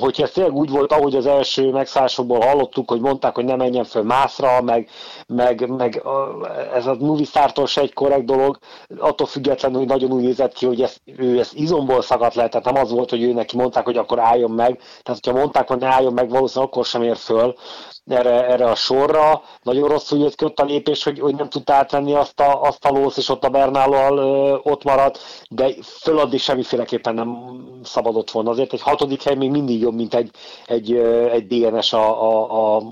hogyha 0.00 0.22
ez 0.22 0.30
tényleg 0.30 0.54
úgy 0.54 0.70
volt, 0.70 0.92
ahogy 0.92 1.16
az 1.16 1.26
első 1.26 1.70
megszállásokból 1.70 2.40
hallottuk, 2.40 2.90
hogy 2.90 3.00
mondták, 3.00 3.34
hogy 3.34 3.44
ne 3.44 3.56
menjen 3.56 3.84
föl 3.84 4.02
mászra, 4.02 4.62
meg, 4.62 4.88
meg, 5.26 5.68
meg 5.68 6.02
ez 6.74 6.86
a 6.86 6.96
movie 6.98 7.24
startól 7.24 7.66
se 7.66 7.80
egy 7.80 7.92
korrekt 7.92 8.24
dolog, 8.24 8.58
attól 8.98 9.26
függetlenül, 9.26 9.78
hogy 9.78 9.88
nagyon 9.88 10.12
úgy 10.12 10.22
nézett 10.22 10.52
ki, 10.52 10.66
hogy 10.66 10.82
ezt, 10.82 11.00
ő 11.16 11.38
ezt 11.38 11.54
izomból 11.54 12.02
szakadt 12.02 12.34
le, 12.34 12.48
tehát 12.48 12.72
nem 12.72 12.82
az 12.82 12.90
volt, 12.90 13.10
hogy 13.10 13.22
ő 13.22 13.32
neki 13.32 13.56
mondták, 13.56 13.84
hogy 13.84 13.96
akkor 13.96 14.18
álljon 14.18 14.50
meg, 14.50 14.80
tehát 15.02 15.20
hogyha 15.24 15.38
mondták, 15.40 15.68
hogy 15.68 15.78
ne 15.78 15.86
álljon 15.86 16.12
meg, 16.12 16.28
valószínűleg 16.30 16.68
akkor 16.68 16.84
sem 16.84 17.02
ér 17.02 17.16
föl, 17.16 17.54
erre, 18.06 18.46
erre 18.46 18.70
a 18.70 18.74
sorra. 18.74 19.42
Nagyon 19.62 19.88
rosszul 19.88 20.18
jött 20.18 20.34
ki 20.34 20.44
ott 20.44 20.60
a 20.60 20.64
lépés, 20.64 21.04
hogy, 21.04 21.18
hogy 21.20 21.34
nem 21.34 21.48
tudta 21.48 21.74
átvenni 21.74 22.14
azt 22.14 22.40
a, 22.40 22.62
azt 22.62 22.84
a 22.84 22.90
lósz, 22.90 23.16
és 23.16 23.28
ott 23.28 23.44
a 23.44 23.48
Bernállal 23.48 24.18
ott 24.64 24.82
maradt, 24.84 25.46
de 25.50 25.74
föladni 25.82 26.38
semmiféleképpen 26.38 27.14
nem 27.14 27.28
szabadott 27.82 28.30
volna. 28.30 28.50
Azért 28.50 28.72
egy 28.72 28.82
hatodik 28.82 29.22
hely 29.22 29.34
még 29.34 29.50
mindig 29.50 29.80
jobb, 29.80 29.94
mint 29.94 30.14
egy, 30.14 30.30
egy, 30.66 30.92
egy 31.32 31.46
DNS 31.46 31.92
a, 31.92 32.22
a, 32.22 32.76
a, 32.76 32.82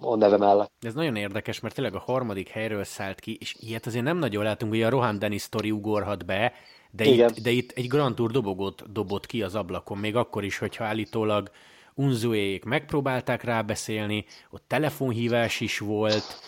a 0.00 0.16
neve 0.16 0.36
mellett. 0.36 0.72
Ez 0.80 0.94
nagyon 0.94 1.16
érdekes, 1.16 1.60
mert 1.60 1.74
tényleg 1.74 1.94
a 1.94 2.02
harmadik 2.06 2.48
helyről 2.48 2.84
szállt 2.84 3.20
ki, 3.20 3.36
és 3.40 3.56
ilyet 3.60 3.86
azért 3.86 4.04
nem 4.04 4.18
nagyon 4.18 4.44
látunk, 4.44 4.72
hogy 4.72 4.82
a 4.82 4.90
Rohan 4.90 5.18
Dennis 5.18 5.42
sztori 5.42 5.70
ugorhat 5.70 6.26
be, 6.26 6.52
de 6.90 7.04
itt, 7.04 7.40
de 7.40 7.50
itt 7.50 7.70
egy 7.70 7.86
Grand 7.86 8.14
Tour 8.14 8.30
dobogót 8.30 8.92
dobott 8.92 9.26
ki 9.26 9.42
az 9.42 9.54
ablakon, 9.54 9.98
még 9.98 10.16
akkor 10.16 10.44
is, 10.44 10.58
hogyha 10.58 10.84
állítólag 10.84 11.50
Unzuék 11.94 12.64
megpróbálták 12.64 13.44
rábeszélni, 13.44 14.24
ott 14.50 14.64
telefonhívás 14.66 15.60
is 15.60 15.78
volt, 15.78 16.40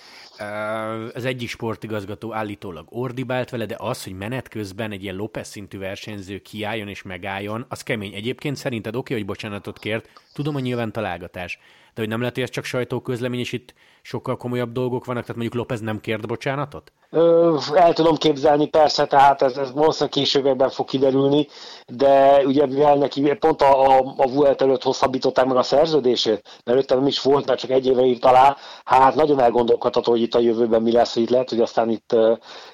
az 1.15 1.25
egyik 1.25 1.49
sportigazgató 1.49 2.35
állítólag 2.35 2.87
ordibált 2.89 3.51
vele, 3.51 3.67
de 3.67 3.77
az, 3.79 4.05
hogy 4.05 4.13
menet 4.13 4.49
közben 4.49 4.93
egy 4.93 5.03
ilyen 5.03 5.15
López 5.15 5.49
szintű 5.49 5.79
versenyző 5.79 6.39
kiálljon 6.39 6.89
és 6.89 7.03
megálljon, 7.03 7.65
az 7.69 7.83
kemény. 7.83 8.15
Egyébként 8.15 8.57
szerinted 8.57 8.97
oké, 8.97 9.15
hogy 9.15 9.25
bocsánatot 9.25 9.79
kért, 9.79 10.09
tudom, 10.33 10.53
hogy 10.53 10.63
nyilván 10.63 10.93
találgatás, 10.93 11.59
de 11.95 12.01
hogy 12.01 12.09
nem 12.09 12.19
lehet, 12.19 12.35
hogy 12.35 12.45
ez 12.45 12.51
csak 12.51 12.65
sajtóközlemény, 12.65 13.41
és 13.41 13.53
itt 13.53 13.75
sokkal 14.03 14.37
komolyabb 14.37 14.73
dolgok 14.73 15.05
vannak, 15.05 15.23
tehát 15.23 15.37
mondjuk 15.37 15.57
López 15.57 15.81
nem 15.81 16.01
kért 16.01 16.27
bocsánatot? 16.27 16.93
Ö, 17.13 17.57
el 17.75 17.93
tudom 17.93 18.17
képzelni, 18.17 18.67
persze, 18.69 19.07
tehát 19.07 19.43
ez, 19.43 19.57
ez 19.57 19.73
valószínűleg 19.73 20.13
későbbekben 20.13 20.71
fog 20.71 20.87
kiderülni, 20.87 21.47
de 21.87 22.43
ugye 22.45 22.67
mivel 22.67 22.97
neki 22.97 23.35
pont 23.39 23.63
a, 23.63 23.99
a, 23.99 24.15
a 24.17 24.29
Vuelt 24.29 24.63
előtt 24.63 24.83
hosszabbították 24.83 25.47
meg 25.47 25.57
a 25.57 25.63
szerződését, 25.63 26.43
mert 26.43 26.65
előtte 26.65 26.95
nem 26.95 27.07
is 27.07 27.21
volt, 27.21 27.47
mert 27.47 27.61
csak 27.61 27.71
egy 27.71 27.87
éve 27.87 28.03
írt 28.03 28.25
alá, 28.25 28.57
hát 28.85 29.15
nagyon 29.15 29.41
elgondolkodható, 29.41 30.11
hogy 30.11 30.21
itt 30.21 30.35
a 30.35 30.41
jövőben 30.41 30.83
mi 30.83 30.93
lesz, 30.93 31.15
hogy 31.15 31.31
lehet, 31.31 31.51
hogy 31.51 31.61
aztán 31.61 31.91
itt, 31.91 32.17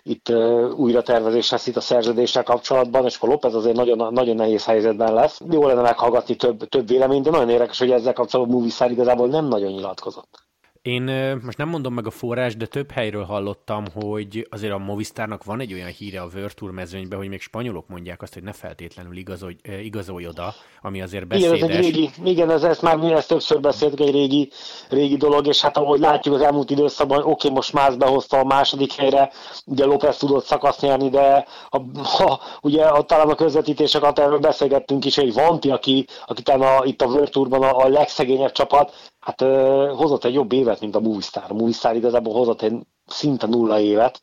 itt 0.03 0.33
újra 0.77 1.03
tervezés 1.03 1.51
lesz 1.51 1.67
itt 1.67 1.77
a 1.77 1.81
szerződéssel 1.81 2.43
kapcsolatban, 2.43 3.05
és 3.05 3.17
akkor 3.17 3.29
López 3.29 3.55
azért 3.55 3.77
nagyon, 3.77 4.13
nagyon 4.13 4.37
nehéz 4.37 4.65
helyzetben 4.65 5.15
lesz. 5.15 5.41
Jó 5.51 5.67
lenne 5.67 5.81
meghallgatni 5.81 6.35
több, 6.35 6.69
több 6.69 6.89
véleményt, 6.89 7.25
de 7.25 7.31
nagyon 7.31 7.51
érdekes, 7.51 7.79
hogy 7.79 7.91
ezzel 7.91 8.13
kapcsolatban 8.13 8.57
Movistar 8.57 8.91
igazából 9.07 9.29
nem 9.29 9.45
nagyon 9.49 9.73
nyilatkozott. 9.73 10.47
Én 10.87 11.03
most 11.43 11.59
nem 11.59 11.69
mondom 11.69 11.95
meg 11.95 12.07
a 12.07 12.11
forrás, 12.11 12.57
de 12.57 12.67
több 12.67 12.91
helyről 12.91 13.25
hallottam, 13.25 13.85
hogy 13.95 14.47
azért 14.51 14.73
a 14.73 14.79
Movistarnak 14.79 15.45
van 15.45 15.61
egy 15.61 15.73
olyan 15.73 15.89
híre 15.89 16.21
a 16.21 16.29
Tour 16.55 16.71
mezőnyben, 16.71 17.19
hogy 17.19 17.29
még 17.29 17.41
spanyolok 17.41 17.89
mondják 17.89 18.23
azt, 18.23 18.35
hogy 18.35 18.43
ne 18.43 18.53
feltétlenül 18.53 19.17
igazolj, 19.17 19.57
igazolj 19.83 20.27
oda, 20.27 20.55
ami 20.83 21.03
azért 21.03 21.27
beszédes. 21.27 21.59
Igen, 21.59 21.71
ez 21.71 21.77
egy 21.77 21.83
régi, 21.83 22.11
igen, 22.25 22.51
ez, 22.51 22.63
ezt 22.63 22.83
már 22.83 22.97
mi 22.97 23.13
ezt 23.13 23.29
többször 23.29 23.61
beszéltük, 23.61 24.01
egy 24.01 24.11
régi, 24.11 24.51
régi 24.89 25.17
dolog, 25.17 25.47
és 25.47 25.61
hát 25.61 25.77
ahogy 25.77 26.01
látjuk 26.01 26.35
az 26.35 26.41
elmúlt 26.41 26.71
időszakban, 26.71 27.19
oké, 27.19 27.29
okay, 27.31 27.51
most 27.51 27.73
más 27.73 27.97
behozta 27.97 28.39
a 28.39 28.45
második 28.45 28.93
helyre, 28.93 29.31
ugye 29.65 29.85
López 29.85 30.17
tudott 30.17 30.45
szakaszt 30.45 30.81
nyerni, 30.81 31.09
de 31.09 31.47
ha, 31.71 31.85
ha, 32.03 32.41
ugye 32.61 32.85
a, 32.85 33.03
talán 33.03 33.29
a 33.29 33.35
közvetítések 33.35 34.19
erről 34.19 34.39
beszélgettünk 34.39 35.05
is, 35.05 35.17
hogy 35.17 35.33
Vanti, 35.33 35.71
aki, 35.71 36.07
aki 36.27 36.51
a, 36.51 36.83
itt 36.85 37.03
a 37.03 37.27
Tourban 37.31 37.63
a, 37.63 37.77
a 37.77 37.89
legszegényebb 37.89 38.53
csapat, 38.53 39.15
hát 39.27 39.41
ö, 39.41 39.93
hozott 39.97 40.25
egy 40.25 40.35
jobb 40.35 40.53
évet, 40.53 40.81
mint 40.81 40.95
a 40.97 41.01
Movistar. 41.01 41.45
A 41.49 41.55
Movistar 41.55 41.97
igazából 41.97 42.35
hozott 42.35 42.63
egy 42.63 42.75
szinte 43.07 43.47
nulla 43.47 43.79
évet, 43.81 44.21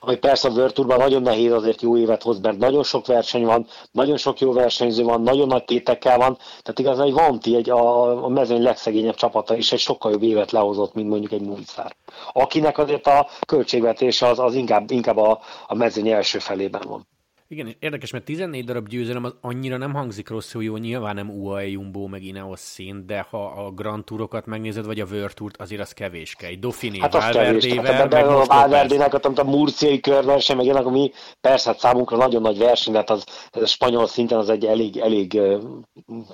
ami 0.00 0.16
persze 0.16 0.48
a 0.48 0.52
World 0.52 0.86
nagyon 0.86 1.22
nehéz 1.22 1.52
azért 1.52 1.82
jó 1.82 1.96
évet 1.96 2.22
hoz, 2.22 2.40
mert 2.40 2.58
nagyon 2.58 2.82
sok 2.82 3.06
verseny 3.06 3.44
van, 3.44 3.66
nagyon 3.90 4.16
sok 4.16 4.40
jó 4.40 4.52
versenyző 4.52 5.02
van, 5.02 5.20
nagyon 5.22 5.46
nagy 5.46 5.64
tétekkel 5.64 6.18
van, 6.18 6.36
tehát 6.36 6.78
igazán 6.78 7.06
egy 7.06 7.12
Vanti, 7.12 7.56
egy 7.56 7.70
a, 7.70 8.24
a 8.24 8.28
mezőny 8.28 8.62
legszegényebb 8.62 9.14
csapata 9.14 9.56
is 9.56 9.72
egy 9.72 9.78
sokkal 9.78 10.10
jobb 10.12 10.22
évet 10.22 10.50
lehozott, 10.50 10.94
mint 10.94 11.08
mondjuk 11.08 11.32
egy 11.32 11.46
Movistar. 11.46 11.96
Akinek 12.32 12.78
azért 12.78 13.06
a 13.06 13.28
költségvetése 13.46 14.26
az, 14.26 14.38
az 14.38 14.54
inkább, 14.54 14.90
inkább 14.90 15.16
a, 15.16 15.40
a 15.66 15.74
mezőny 15.74 16.08
első 16.08 16.38
felében 16.38 16.82
van. 16.88 17.06
Igen, 17.48 17.76
érdekes, 17.78 18.10
mert 18.10 18.24
14 18.24 18.64
darab 18.64 18.88
győzelem 18.88 19.24
az 19.24 19.34
annyira 19.40 19.76
nem 19.76 19.94
hangzik 19.94 20.28
rosszul, 20.28 20.62
jó, 20.62 20.76
nyilván 20.76 21.14
nem 21.14 21.30
UAE 21.30 21.68
Jumbo, 21.68 22.06
meg 22.06 22.22
Ineos 22.22 22.60
szín, 22.60 23.06
de 23.06 23.26
ha 23.30 23.44
a 23.46 23.70
Grand 23.70 24.04
Tourokat 24.04 24.46
megnézed, 24.46 24.86
vagy 24.86 25.00
a 25.00 25.06
World 25.10 25.34
Tourt, 25.34 25.56
azért 25.56 25.80
az 25.80 25.92
kell. 25.92 26.10
Dauphiné, 26.58 26.98
hát 26.98 27.12
Valverdével, 27.12 28.06
meg 28.06 28.26
a 28.26 28.44
Valverdének, 28.44 29.14
a, 29.14 29.44
murciai 29.44 30.00
körverseny, 30.00 30.56
meg 30.56 30.64
ilyenek, 30.64 30.86
ami 30.86 31.10
persze 31.40 31.70
hát 31.70 31.78
számunkra 31.78 32.16
nagyon 32.16 32.42
nagy 32.42 32.58
verseny, 32.58 32.92
de 32.92 32.98
hát 32.98 33.10
az, 33.10 33.24
ez 33.50 33.62
a 33.62 33.66
spanyol 33.66 34.06
szinten 34.06 34.38
az 34.38 34.48
egy 34.48 34.64
elég, 34.64 34.96
elég 34.96 35.40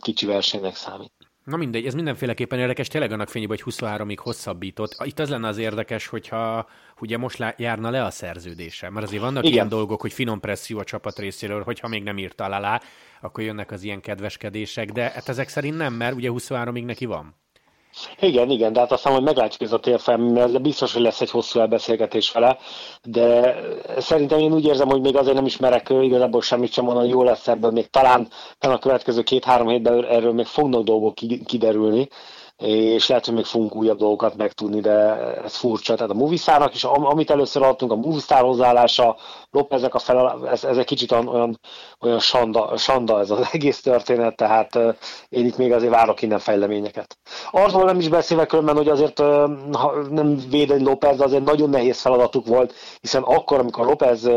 kicsi 0.00 0.26
versenynek 0.26 0.74
számít. 0.74 1.12
Na 1.44 1.56
mindegy, 1.56 1.86
ez 1.86 1.94
mindenféleképpen 1.94 2.58
érdekes, 2.58 2.88
tényleg 2.88 3.12
annak 3.12 3.28
fényében, 3.28 3.58
hogy 3.62 3.74
23-ig 3.74 4.18
hosszabbított. 4.18 4.96
Itt 5.04 5.18
az 5.18 5.28
lenne 5.28 5.48
az 5.48 5.58
érdekes, 5.58 6.06
hogyha 6.06 6.68
ugye 7.00 7.18
most 7.18 7.54
járna 7.56 7.90
le 7.90 8.04
a 8.04 8.10
szerződése, 8.10 8.90
mert 8.90 9.06
azért 9.06 9.22
vannak 9.22 9.42
Igen. 9.42 9.54
ilyen 9.54 9.68
dolgok, 9.68 10.00
hogy 10.00 10.12
finom 10.12 10.40
presszió 10.40 10.78
a 10.78 10.84
csapat 10.84 11.18
részéről, 11.18 11.62
hogyha 11.62 11.88
még 11.88 12.02
nem 12.02 12.18
írta 12.18 12.44
alá, 12.44 12.80
akkor 13.20 13.44
jönnek 13.44 13.70
az 13.70 13.82
ilyen 13.82 14.00
kedveskedések, 14.00 14.90
de 14.90 15.02
hát 15.02 15.28
ezek 15.28 15.48
szerint 15.48 15.76
nem, 15.76 15.94
mert 15.94 16.14
ugye 16.14 16.30
23-ig 16.32 16.84
neki 16.84 17.04
van. 17.04 17.34
Igen, 18.20 18.50
igen, 18.50 18.72
de 18.72 18.80
hát 18.80 18.92
aztán, 18.92 19.12
hogy 19.12 19.22
meglátjuk 19.22 19.62
ez 19.62 19.72
a 19.72 19.78
térfel, 19.80 20.16
mert 20.16 20.62
biztos, 20.62 20.92
hogy 20.92 21.02
lesz 21.02 21.20
egy 21.20 21.30
hosszú 21.30 21.60
elbeszélgetés 21.60 22.32
vele, 22.32 22.58
de 23.02 23.56
szerintem 23.98 24.38
én 24.38 24.52
úgy 24.52 24.64
érzem, 24.64 24.88
hogy 24.88 25.00
még 25.00 25.16
azért 25.16 25.34
nem 25.34 25.46
ismerek 25.46 25.88
igazából 25.90 26.42
semmit 26.42 26.72
sem 26.72 26.84
mondani, 26.84 27.08
jó 27.08 27.22
lesz 27.22 27.48
ebből, 27.48 27.70
még 27.70 27.90
talán 27.90 28.28
a 28.58 28.78
következő 28.78 29.22
két-három 29.22 29.68
hétben 29.68 30.04
erről 30.04 30.32
még 30.32 30.46
fognak 30.46 30.82
dolgok 30.82 31.14
kiderülni, 31.46 32.08
és 32.56 33.08
lehet, 33.08 33.24
hogy 33.26 33.34
még 33.34 33.44
fogunk 33.44 33.76
újabb 33.76 33.98
dolgokat 33.98 34.36
megtudni, 34.36 34.80
de 34.80 34.90
ez 35.44 35.56
furcsa. 35.56 35.94
Tehát 35.94 36.10
a 36.10 36.14
Movistarnak 36.14 36.74
is, 36.74 36.84
amit 36.84 37.30
először 37.30 37.62
adtunk, 37.62 37.92
a 37.92 37.96
Movistar 37.96 38.40
hozzáállása, 38.42 39.16
Lópezek 39.52 39.94
a 39.94 39.98
fel, 39.98 40.48
ez, 40.48 40.64
ez 40.64 40.76
egy 40.76 40.84
kicsit 40.84 41.12
olyan, 41.12 41.60
olyan 42.00 42.18
sanda, 42.18 42.76
sanda 42.76 43.20
ez 43.20 43.30
az 43.30 43.48
egész 43.52 43.80
történet, 43.80 44.36
tehát 44.36 44.78
én 45.28 45.46
itt 45.46 45.56
még 45.56 45.72
azért 45.72 45.92
várok 45.92 46.22
innen 46.22 46.38
fejleményeket. 46.38 47.16
Arról 47.50 47.84
nem 47.84 47.98
is 47.98 48.08
beszélve 48.08 48.46
különben, 48.46 48.76
hogy 48.76 48.88
azért 48.88 49.18
ha 49.72 49.94
nem 50.10 50.38
védeni 50.50 50.82
López, 50.82 51.16
de 51.16 51.24
azért 51.24 51.44
nagyon 51.44 51.70
nehéz 51.70 52.00
feladatuk 52.00 52.46
volt, 52.46 52.74
hiszen 53.00 53.22
akkor, 53.22 53.58
amikor 53.58 53.86
López 53.86 54.30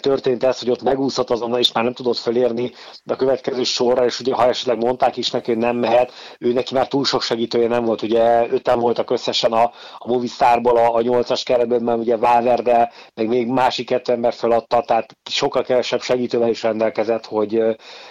történt 0.00 0.44
ez, 0.44 0.58
hogy 0.58 0.70
ott 0.70 0.82
megúszott 0.82 1.30
azonnal, 1.30 1.58
és 1.58 1.72
már 1.72 1.84
nem 1.84 1.92
tudott 1.92 2.16
felérni 2.16 2.72
de 3.04 3.12
a 3.12 3.16
következő 3.16 3.62
sorra, 3.62 4.04
és 4.04 4.20
ugye 4.20 4.34
ha 4.34 4.48
esetleg 4.48 4.78
mondták 4.78 5.16
is 5.16 5.30
neki, 5.30 5.50
hogy 5.52 5.60
nem 5.60 5.76
mehet, 5.76 6.12
ő 6.38 6.52
neki 6.52 6.74
már 6.74 6.88
túl 6.88 7.04
sok 7.04 7.22
segítője 7.22 7.68
nem 7.68 7.84
volt, 7.84 8.02
ugye 8.02 8.46
öten 8.50 8.78
voltak 8.78 9.10
összesen 9.10 9.52
a, 9.52 9.62
a 9.98 10.08
Movistarból 10.08 10.76
a, 10.76 10.94
a 10.94 11.00
8-as 11.00 11.40
keretben, 11.44 11.82
mert 11.82 11.98
ugye 11.98 12.16
Valverde, 12.16 12.92
meg 13.14 13.28
még 13.28 13.46
másik 13.46 13.86
kettő 13.86 14.16
ember 14.26 14.38
feladta, 14.38 14.82
tehát 14.82 15.16
sokkal 15.30 15.62
kevesebb 15.62 16.00
segítővel 16.00 16.48
is 16.48 16.62
rendelkezett, 16.62 17.26
hogy, 17.26 17.62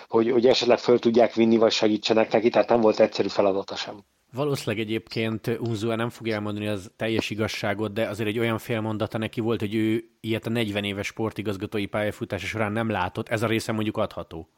hogy, 0.07 0.31
hogy 0.31 0.45
esetleg 0.45 0.77
föl 0.77 0.99
tudják 0.99 1.33
vinni, 1.33 1.57
vagy 1.57 1.71
segítsenek 1.71 2.31
neki, 2.31 2.49
tehát 2.49 2.69
nem 2.69 2.81
volt 2.81 2.99
egyszerű 2.99 3.27
feladata 3.27 3.75
sem. 3.75 4.03
Valószínűleg 4.33 4.85
egyébként 4.85 5.47
Unzua 5.59 5.95
nem 5.95 6.09
fogja 6.09 6.33
elmondani 6.33 6.67
az 6.67 6.91
teljes 6.95 7.29
igazságot, 7.29 7.93
de 7.93 8.07
azért 8.07 8.29
egy 8.29 8.39
olyan 8.39 8.57
félmondata 8.57 9.17
neki 9.17 9.41
volt, 9.41 9.59
hogy 9.59 9.75
ő 9.75 10.03
ilyet 10.21 10.45
a 10.45 10.49
40 10.49 10.83
éves 10.83 11.07
sportigazgatói 11.07 11.85
pályafutása 11.85 12.45
során 12.45 12.71
nem 12.71 12.89
látott, 12.89 13.29
ez 13.29 13.43
a 13.43 13.47
része 13.47 13.71
mondjuk 13.71 13.97
adható. 13.97 14.49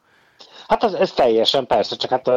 Hát 0.68 0.84
ez, 0.84 0.92
ez 0.92 1.12
teljesen, 1.12 1.66
persze, 1.66 1.96
csak 1.96 2.10
hát 2.10 2.28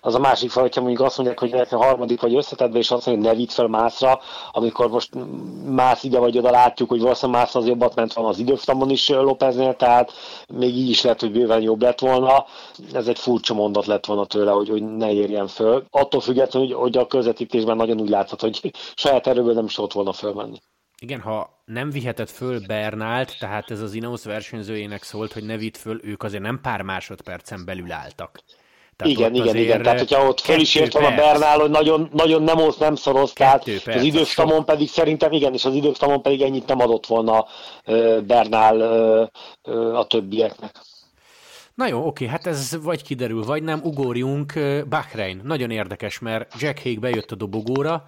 az 0.00 0.14
a 0.14 0.18
másik 0.18 0.50
faj, 0.50 0.62
hogyha 0.62 0.80
mondjuk 0.80 1.06
azt 1.06 1.16
mondják, 1.16 1.38
hogy 1.38 1.54
a 1.70 1.76
harmadik 1.76 2.20
vagy 2.20 2.34
összetedve, 2.34 2.78
és 2.78 2.90
azt 2.90 3.06
mondja, 3.06 3.24
hogy 3.24 3.32
ne 3.32 3.42
vidd 3.42 3.54
fel 3.54 3.66
mászra, 3.66 4.20
amikor 4.52 4.90
most 4.90 5.10
más 5.64 6.02
ide 6.02 6.18
vagy 6.18 6.38
oda 6.38 6.50
látjuk, 6.50 6.88
hogy 6.88 7.00
valószínűleg 7.00 7.40
mász 7.40 7.54
az 7.54 7.66
jobbat 7.66 7.94
ment 7.94 8.12
van 8.12 8.24
az 8.24 8.38
időftamon 8.38 8.90
is 8.90 9.08
Lópeznél, 9.08 9.76
tehát 9.76 10.12
még 10.48 10.76
így 10.76 10.88
is 10.88 11.02
lehet, 11.02 11.20
hogy 11.20 11.32
bőven 11.32 11.62
jobb 11.62 11.82
lett 11.82 11.98
volna. 11.98 12.44
Ez 12.92 13.08
egy 13.08 13.18
furcsa 13.18 13.54
mondat 13.54 13.86
lett 13.86 14.06
volna 14.06 14.24
tőle, 14.24 14.50
hogy, 14.50 14.68
hogy 14.68 14.82
ne 14.96 15.12
érjen 15.12 15.46
föl. 15.46 15.84
Attól 15.90 16.20
függetlenül, 16.20 16.68
hogy, 16.68 16.76
hogy 16.76 16.96
a 16.96 17.06
közvetítésben 17.06 17.76
nagyon 17.76 18.00
úgy 18.00 18.08
látszott, 18.08 18.40
hogy 18.40 18.72
saját 18.94 19.26
erőből 19.26 19.54
nem 19.54 19.64
is 19.64 19.78
ott 19.78 19.92
volna 19.92 20.12
fölmenni. 20.12 20.58
Igen, 21.02 21.20
ha 21.20 21.62
nem 21.64 21.90
vihetett 21.90 22.30
föl 22.30 22.60
Bernált, 22.66 23.36
tehát 23.38 23.70
ez 23.70 23.80
az 23.80 23.94
Ineos 23.94 24.24
versenyzőjének 24.24 25.02
szólt, 25.02 25.32
hogy 25.32 25.44
ne 25.44 25.56
vitt 25.56 25.76
föl, 25.76 26.00
ők 26.02 26.22
azért 26.22 26.42
nem 26.42 26.60
pár 26.60 26.82
másodpercen 26.82 27.64
belül 27.64 27.92
álltak. 27.92 28.40
Tehát 28.96 29.12
igen, 29.12 29.34
igen, 29.34 29.56
igen. 29.56 29.82
Tehát, 29.82 29.98
hogyha 29.98 30.26
ott 30.26 30.40
fel 30.40 30.60
is 30.60 30.74
ért 30.74 30.92
volna 30.92 31.14
Bernál, 31.14 31.58
hogy 31.58 31.70
nagyon, 31.70 32.08
nagyon 32.12 32.42
nem 32.42 32.58
osz, 32.58 32.76
nem 32.76 32.94
szoros, 32.94 33.32
tehát 33.32 33.68
az 33.86 34.02
idősztamon 34.02 34.64
pedig 34.64 34.88
szerintem, 34.88 35.32
igen, 35.32 35.52
és 35.52 35.64
az 35.64 35.74
idősztamon 35.74 36.22
pedig 36.22 36.42
ennyit 36.42 36.66
nem 36.66 36.80
adott 36.80 37.06
volna 37.06 37.46
Bernál 38.26 38.80
a 39.94 40.06
többieknek. 40.06 40.70
Na 41.74 41.86
jó, 41.86 42.06
oké, 42.06 42.26
hát 42.26 42.46
ez 42.46 42.82
vagy 42.82 43.02
kiderül, 43.02 43.44
vagy 43.44 43.62
nem. 43.62 43.80
Ugorjunk 43.82 44.52
Bahrein. 44.88 45.40
Nagyon 45.44 45.70
érdekes, 45.70 46.18
mert 46.18 46.60
Jack 46.60 46.82
Hague 46.82 47.00
bejött 47.00 47.30
a 47.30 47.34
dobogóra, 47.34 48.04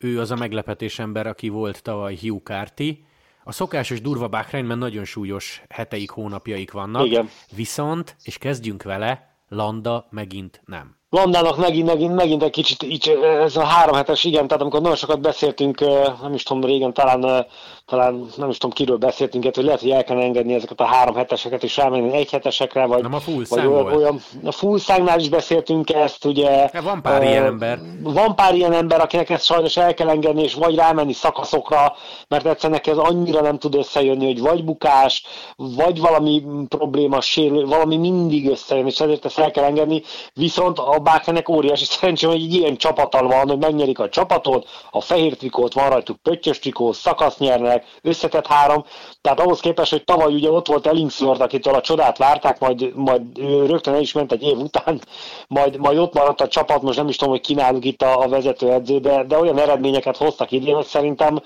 ő 0.00 0.20
az 0.20 0.30
a 0.30 0.36
meglepetés 0.36 0.98
ember, 0.98 1.26
aki 1.26 1.48
volt 1.48 1.82
tavaly 1.82 2.16
Hugh 2.20 2.42
Carty. 2.42 3.04
A 3.44 3.52
szokásos 3.52 4.00
durva 4.00 4.28
Bahreinben 4.28 4.78
nagyon 4.78 5.04
súlyos 5.04 5.62
heteik, 5.68 6.10
hónapjaik 6.10 6.70
vannak. 6.72 7.06
Igen. 7.06 7.28
Viszont, 7.56 8.16
és 8.22 8.38
kezdjünk 8.38 8.82
vele, 8.82 9.36
Landa 9.48 10.08
megint 10.10 10.62
nem. 10.64 10.99
Landának 11.10 11.56
megint, 11.56 11.86
megint, 11.86 12.14
megint 12.14 12.42
egy 12.42 12.50
kicsit 12.50 12.82
így, 12.82 13.18
ez 13.22 13.56
a 13.56 13.64
három 13.64 13.94
hetes, 13.94 14.24
igen, 14.24 14.46
tehát 14.46 14.62
amikor 14.62 14.80
nagyon 14.80 14.96
sokat 14.96 15.20
beszéltünk, 15.20 15.80
nem 16.22 16.34
is 16.34 16.42
tudom, 16.42 16.64
régen 16.64 16.92
talán, 16.92 17.46
talán 17.86 18.26
nem 18.36 18.48
is 18.48 18.58
tudom, 18.58 18.74
kiről 18.74 18.96
beszéltünk, 18.96 19.54
hogy 19.54 19.64
lehet, 19.64 19.80
hogy 19.80 19.90
el 19.90 20.04
kell 20.04 20.20
engedni 20.20 20.54
ezeket 20.54 20.80
a 20.80 20.84
három 20.84 21.14
heteseket, 21.14 21.62
és 21.62 21.76
rámenni 21.76 22.16
egy 22.16 22.30
hetesekre, 22.30 22.86
vagy, 22.86 23.02
nem 23.02 23.14
a 23.14 23.20
full 23.20 23.44
vagy 23.48 23.66
olyan, 23.66 23.92
olyan, 23.92 24.20
a 24.44 24.52
full 24.52 24.78
szágnál 24.78 25.18
is 25.18 25.28
beszéltünk 25.28 25.90
ezt, 25.90 26.24
ugye. 26.24 26.68
Ja, 26.72 26.82
van 26.82 27.02
pár 27.02 27.20
uh, 27.20 27.28
ilyen 27.28 27.44
ember. 27.44 27.78
Van 28.02 28.34
pár 28.34 28.54
ilyen 28.54 28.72
ember, 28.72 29.00
akinek 29.00 29.30
ezt 29.30 29.44
sajnos 29.44 29.76
el 29.76 29.94
kell 29.94 30.08
engedni, 30.08 30.42
és 30.42 30.54
vagy 30.54 30.74
rámenni 30.74 31.12
szakaszokra, 31.12 31.96
mert 32.28 32.46
egyszerűen 32.46 32.80
ez 32.84 32.96
annyira 32.96 33.40
nem 33.40 33.58
tud 33.58 33.74
összejönni, 33.74 34.26
hogy 34.26 34.40
vagy 34.40 34.64
bukás, 34.64 35.24
vagy 35.56 36.00
valami 36.00 36.42
probléma, 36.68 37.20
sérül, 37.20 37.66
valami 37.66 37.96
mindig 37.96 38.50
összejön, 38.50 38.86
és 38.86 39.00
ezért 39.00 39.24
ezt 39.24 39.38
el 39.38 39.50
kell 39.50 39.64
engedni, 39.64 40.02
viszont 40.34 40.78
a 40.78 40.99
a 41.00 41.02
Bákenek 41.02 41.48
óriási 41.48 41.84
szerencsé, 41.84 42.26
hogy 42.26 42.42
egy 42.42 42.54
ilyen 42.54 42.76
csapattal 42.76 43.26
van, 43.26 43.48
hogy 43.48 43.58
megnyerik 43.58 43.98
a 43.98 44.08
csapatot, 44.08 44.68
a 44.90 45.00
fehér 45.00 45.36
trikót, 45.36 45.72
van 45.72 45.88
rajtuk 45.88 46.16
pöttyös 46.16 46.58
trikó, 46.58 46.92
szakasz 46.92 47.38
nyernek, 47.38 47.84
összetett 48.02 48.46
három, 48.46 48.84
tehát 49.20 49.40
ahhoz 49.40 49.60
képest, 49.60 49.90
hogy 49.90 50.04
tavaly 50.04 50.34
ugye 50.34 50.50
ott 50.50 50.66
volt 50.66 50.86
Ellingsford, 50.86 51.40
akitől 51.40 51.74
a 51.74 51.80
csodát 51.80 52.18
várták, 52.18 52.58
majd, 52.58 52.94
majd 52.94 53.22
rögtön 53.66 53.94
el 53.94 54.00
is 54.00 54.12
ment 54.12 54.32
egy 54.32 54.42
év 54.42 54.58
után, 54.58 55.00
majd, 55.48 55.76
majd 55.76 55.98
ott 55.98 56.14
maradt 56.14 56.40
a 56.40 56.48
csapat, 56.48 56.82
most 56.82 56.96
nem 56.96 57.08
is 57.08 57.16
tudom, 57.16 57.32
hogy 57.32 57.42
kínáljuk 57.42 57.84
itt 57.84 58.02
a, 58.02 58.20
a 58.20 58.28
vezetőedző, 58.28 58.98
de, 58.98 59.24
de 59.24 59.38
olyan 59.38 59.58
eredményeket 59.58 60.16
hoztak 60.16 60.50
idén, 60.50 60.74
hogy 60.74 60.86
szerintem, 60.86 61.40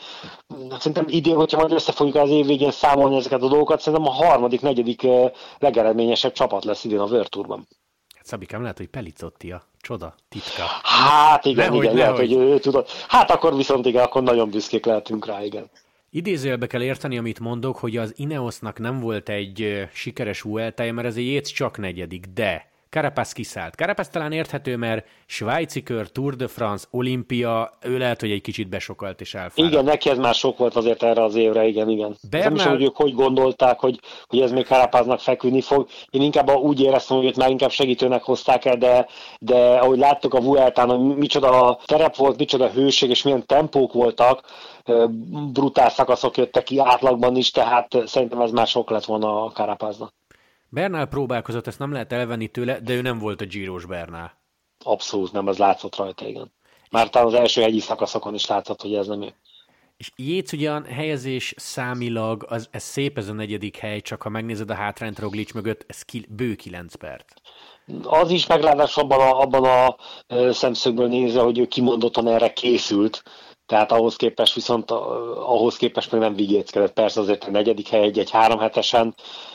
szerintem 0.79 1.05
idén, 1.09 1.37
hogyha 1.37 1.59
majd 1.59 1.73
össze 1.73 1.93
fogjuk 1.93 2.17
az 2.17 2.31
év 2.31 2.47
végén 2.47 2.71
számolni 2.71 3.17
ezeket 3.17 3.43
a 3.43 3.49
dolgokat, 3.49 3.81
szerintem 3.81 4.09
a 4.09 4.15
harmadik, 4.15 4.61
negyedik 4.61 5.07
legeredményesebb 5.59 6.33
csapat 6.33 6.65
lesz 6.65 6.85
idén 6.85 6.99
a 6.99 7.05
World 7.05 7.29
Tourban. 7.29 7.67
Szabikám, 8.25 8.61
lehet, 8.61 8.79
hogy 8.79 8.89
Pelicotti 8.89 9.53
a 9.53 9.63
csoda 9.81 10.15
titka. 10.29 10.63
Hát 10.83 11.45
igen, 11.45 11.65
nehogy, 11.65 11.83
igen, 11.83 11.95
nehogy. 11.95 12.17
lehet, 12.17 12.17
hogy 12.17 12.33
ő 12.33 12.59
tudod. 12.59 12.89
Hát 13.09 13.31
akkor 13.31 13.57
viszont 13.57 13.87
igen, 13.87 14.05
akkor 14.05 14.23
nagyon 14.23 14.51
büszkék 14.51 14.85
lehetünk 14.85 15.27
rá, 15.27 15.45
igen. 15.45 15.71
Idézőjelbe 16.11 16.67
kell 16.67 16.83
érteni, 16.83 17.19
amit 17.19 17.41
mondok, 17.41 17.77
hogy 17.77 17.97
az 17.97 18.13
Ineosnak 18.17 18.79
nem 18.79 19.01
volt 19.01 19.29
egy 19.29 19.89
sikeres 19.93 20.41
Vueltája, 20.41 20.93
mert 20.93 21.07
ez 21.07 21.17
egy 21.17 21.43
csak 21.43 21.79
negyedik, 21.79 22.27
de 22.35 22.71
Carapaz 22.95 23.33
kiszállt. 23.33 23.75
Carapaz 23.75 24.09
talán 24.09 24.33
érthető, 24.33 24.77
mert 24.77 25.07
svájci 25.27 25.83
kör, 25.83 26.11
Tour 26.11 26.35
de 26.35 26.49
France, 26.49 26.87
Olimpia, 26.91 27.71
ő 27.83 27.99
lehet, 27.99 28.21
hogy 28.21 28.31
egy 28.31 28.41
kicsit 28.41 28.69
besokalt 28.69 29.21
és 29.21 29.35
elfáradt. 29.35 29.73
Igen, 29.73 29.85
neki 29.85 30.11
ez 30.11 30.19
már 30.19 30.35
sok 30.35 30.59
volt 30.59 30.77
azért 30.77 31.03
erre 31.03 31.23
az 31.23 31.35
évre, 31.35 31.67
igen, 31.67 31.89
igen. 31.89 32.17
Bernál... 32.31 32.49
Nem 32.49 32.59
is, 32.59 32.65
hogy 32.65 32.83
ők 32.83 32.97
hogy 32.97 33.15
gondolták, 33.15 33.81
hogy, 33.81 34.01
hogy 34.27 34.41
ez 34.41 34.53
még 34.53 34.67
Carapaznak 34.67 35.21
feküdni 35.21 35.61
fog. 35.61 35.87
Én 36.11 36.23
inkább 36.23 36.51
úgy 36.51 36.81
éreztem, 36.81 37.17
hogy 37.17 37.27
őt 37.27 37.37
már 37.37 37.51
inkább 37.51 37.71
segítőnek 37.71 38.23
hozták 38.23 38.65
el, 38.65 38.77
de, 38.77 39.07
de 39.39 39.57
ahogy 39.57 39.99
láttuk 39.99 40.35
a 40.35 40.41
Vueltán, 40.41 40.89
hogy 40.89 41.17
micsoda 41.17 41.79
terep 41.85 42.17
volt, 42.17 42.39
micsoda 42.39 42.71
hőség, 42.71 43.11
és 43.11 43.23
milyen 43.23 43.47
tempók 43.47 43.93
voltak, 43.93 44.43
brutál 45.53 45.91
szakaszok 45.91 46.37
jöttek 46.37 46.63
ki 46.63 46.79
átlagban 46.79 47.37
is, 47.37 47.51
tehát 47.51 47.97
szerintem 48.05 48.41
ez 48.41 48.51
már 48.51 48.67
sok 48.67 48.91
lett 48.91 49.05
volna 49.05 49.45
a 49.45 49.51
Carapaznak. 49.51 50.13
Bernál 50.75 51.07
próbálkozott, 51.07 51.67
ezt 51.67 51.79
nem 51.79 51.93
lehet 51.93 52.13
elvenni 52.13 52.49
tőle, 52.49 52.81
de 52.81 52.93
ő 52.93 53.01
nem 53.01 53.19
volt 53.19 53.41
a 53.41 53.45
Giros 53.45 53.85
Bernál. 53.85 54.43
Abszolút 54.85 55.33
nem, 55.33 55.47
az 55.47 55.59
látszott 55.59 55.97
rajta, 55.97 56.27
igen. 56.27 56.53
Már 56.91 57.11
talán 57.11 57.29
az 57.29 57.35
első 57.35 57.61
hegyi 57.61 57.81
szakaszokon 57.81 58.35
is 58.35 58.47
látszott, 58.47 58.81
hogy 58.81 58.95
ez 58.95 59.07
nem 59.07 59.23
ő. 59.23 59.35
És 59.97 60.11
Jéz 60.17 60.53
ugyan 60.53 60.85
helyezés 60.85 61.55
számilag, 61.57 62.47
az, 62.49 62.69
ez 62.71 62.83
szép 62.83 63.19
ez 63.19 63.29
a 63.29 63.33
negyedik 63.33 63.77
hely, 63.77 64.01
csak 64.01 64.23
ha 64.23 64.29
megnézed 64.29 64.71
a 64.71 64.75
hátrányt 64.75 65.19
Roglic 65.19 65.53
mögött, 65.53 65.85
ez 65.87 66.03
ki, 66.03 66.27
bő 66.29 66.55
9 66.55 66.95
perc. 66.95 67.25
Az 68.03 68.31
is 68.31 68.47
meglátás 68.47 68.97
abban 68.97 69.21
a, 69.21 69.41
abban 69.41 69.65
a 69.65 69.97
szemszögből 70.53 71.09
nézve, 71.09 71.41
hogy 71.41 71.59
ő 71.59 71.67
kimondottan 71.67 72.29
erre 72.29 72.53
készült, 72.53 73.23
tehát 73.67 73.93
ahhoz 73.93 74.17
képest 74.17 74.55
viszont 74.55 74.91
ahhoz 74.91 75.77
képest 75.77 76.13
még 76.13 76.21
nem 76.21 76.35
vigéckedett. 76.35 76.93
Persze 76.93 77.21
azért 77.21 77.45
a 77.45 77.51
negyedik 77.51 77.89
hely 77.89 78.03
egy, 78.03 78.19
egy 78.19 78.31
három 78.31 78.59
hetesen, 78.59 79.15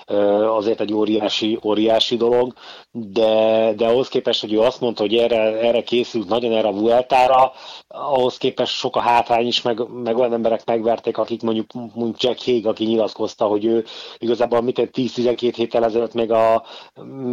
azért 0.10 0.82
egy 0.82 0.94
óriási, 0.94 1.60
óriási 1.64 2.18
dolog, 2.18 2.54
de, 2.92 3.74
de 3.74 3.88
ahhoz 3.88 4.08
képest, 4.08 4.42
hogy 4.42 4.54
ő 4.54 4.60
azt 4.60 4.82
mondta, 4.82 5.02
hogy 5.02 5.16
erre, 5.16 5.60
erre 5.60 5.84
készült 5.84 6.28
nagyon 6.28 6.52
erre 6.52 6.68
a 6.68 6.72
Vueltára, 6.72 7.52
ahhoz 7.88 8.38
képest 8.38 8.74
sok 8.74 8.96
a 8.96 9.00
hátrány 9.00 9.48
is, 9.48 9.62
meg, 9.62 9.88
meg 9.90 10.18
olyan 10.18 10.34
emberek 10.34 10.66
megverték, 10.66 11.18
akik 11.18 11.42
mondjuk, 11.42 11.74
mondjuk 11.74 12.22
Jack 12.22 12.44
Hague, 12.46 12.70
aki 12.70 12.86
nyilatkozta, 12.86 13.46
hogy 13.46 13.66
ő 13.66 13.86
igazából 14.18 14.62
mit 14.62 14.90
10-12 14.94 15.54
héttel 15.56 15.84
ezelőtt 15.84 16.14
még, 16.14 16.32
a, 16.32 16.66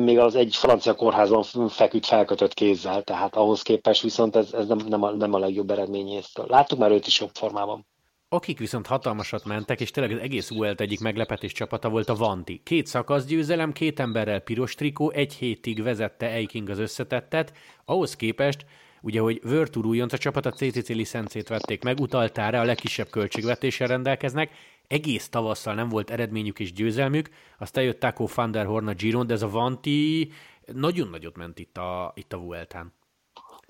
még 0.05 0.19
az 0.19 0.35
egy 0.35 0.57
francia 0.57 0.95
kórházban 0.95 1.69
feküdt 1.69 2.07
felkötött 2.07 2.55
kézzel, 2.55 3.03
tehát 3.03 3.37
ahhoz 3.37 3.63
képest 3.63 4.03
viszont 4.03 4.37
ez, 4.37 4.53
ez 4.53 4.67
nem, 4.67 4.79
nem, 4.89 5.03
a, 5.03 5.11
nem 5.11 5.35
a 5.35 5.39
legjobb 5.39 5.71
eredmény 5.71 6.23
Láttuk 6.47 6.79
már 6.79 6.91
őt 6.91 7.07
is 7.07 7.21
jobb 7.21 7.31
formában. 7.33 7.87
Akik 8.29 8.59
viszont 8.59 8.87
hatalmasat 8.87 9.45
mentek, 9.45 9.81
és 9.81 9.91
tényleg 9.91 10.17
az 10.17 10.23
egész 10.23 10.49
Vuelt 10.49 10.81
egyik 10.81 11.01
meglepetés 11.01 11.53
csapata 11.53 11.89
volt 11.89 12.09
a 12.09 12.15
Vanti. 12.15 12.61
Két 12.65 12.87
szakaszgyőzelem, 12.87 13.73
két 13.73 14.01
emberrel 14.01 14.41
piros 14.41 14.75
trikó, 14.75 15.11
egy 15.11 15.35
hétig 15.35 15.83
vezette 15.83 16.31
Eiking 16.31 16.69
az 16.69 16.79
összetettet, 16.79 17.53
ahhoz 17.85 18.17
képest, 18.17 18.67
ugye, 19.03 19.21
hogy 19.21 19.41
Virtu 19.43 20.03
a 20.03 20.19
csapat 20.19 20.47
a 20.47 20.51
CCC 20.51 20.89
licencét 20.89 21.49
vették 21.49 21.83
meg, 21.83 22.01
utaltára 22.01 22.61
a 22.61 22.65
legkisebb 22.65 23.11
költségvetéssel 23.11 23.89
rendelkeznek, 23.89 24.51
egész 24.87 25.29
tavasszal 25.29 25.75
nem 25.75 25.89
volt 25.89 26.11
eredményük 26.11 26.59
és 26.59 26.73
győzelmük, 26.73 27.31
aztán 27.59 27.85
jött 27.85 28.01
Taco 28.01 28.27
van 28.35 28.51
der 28.51 28.67
Horn 28.67 28.87
a 28.87 28.95
Giron, 28.95 29.27
de 29.27 29.35
ez 29.35 29.43
a 29.43 29.49
Vanti 29.49 30.31
nagyon 30.73 31.09
nagyot 31.09 31.37
ment 31.37 31.59
itt 31.59 31.77
a, 31.77 32.13
itt 32.17 32.33
a 32.33 32.39
Vueltán 32.39 32.93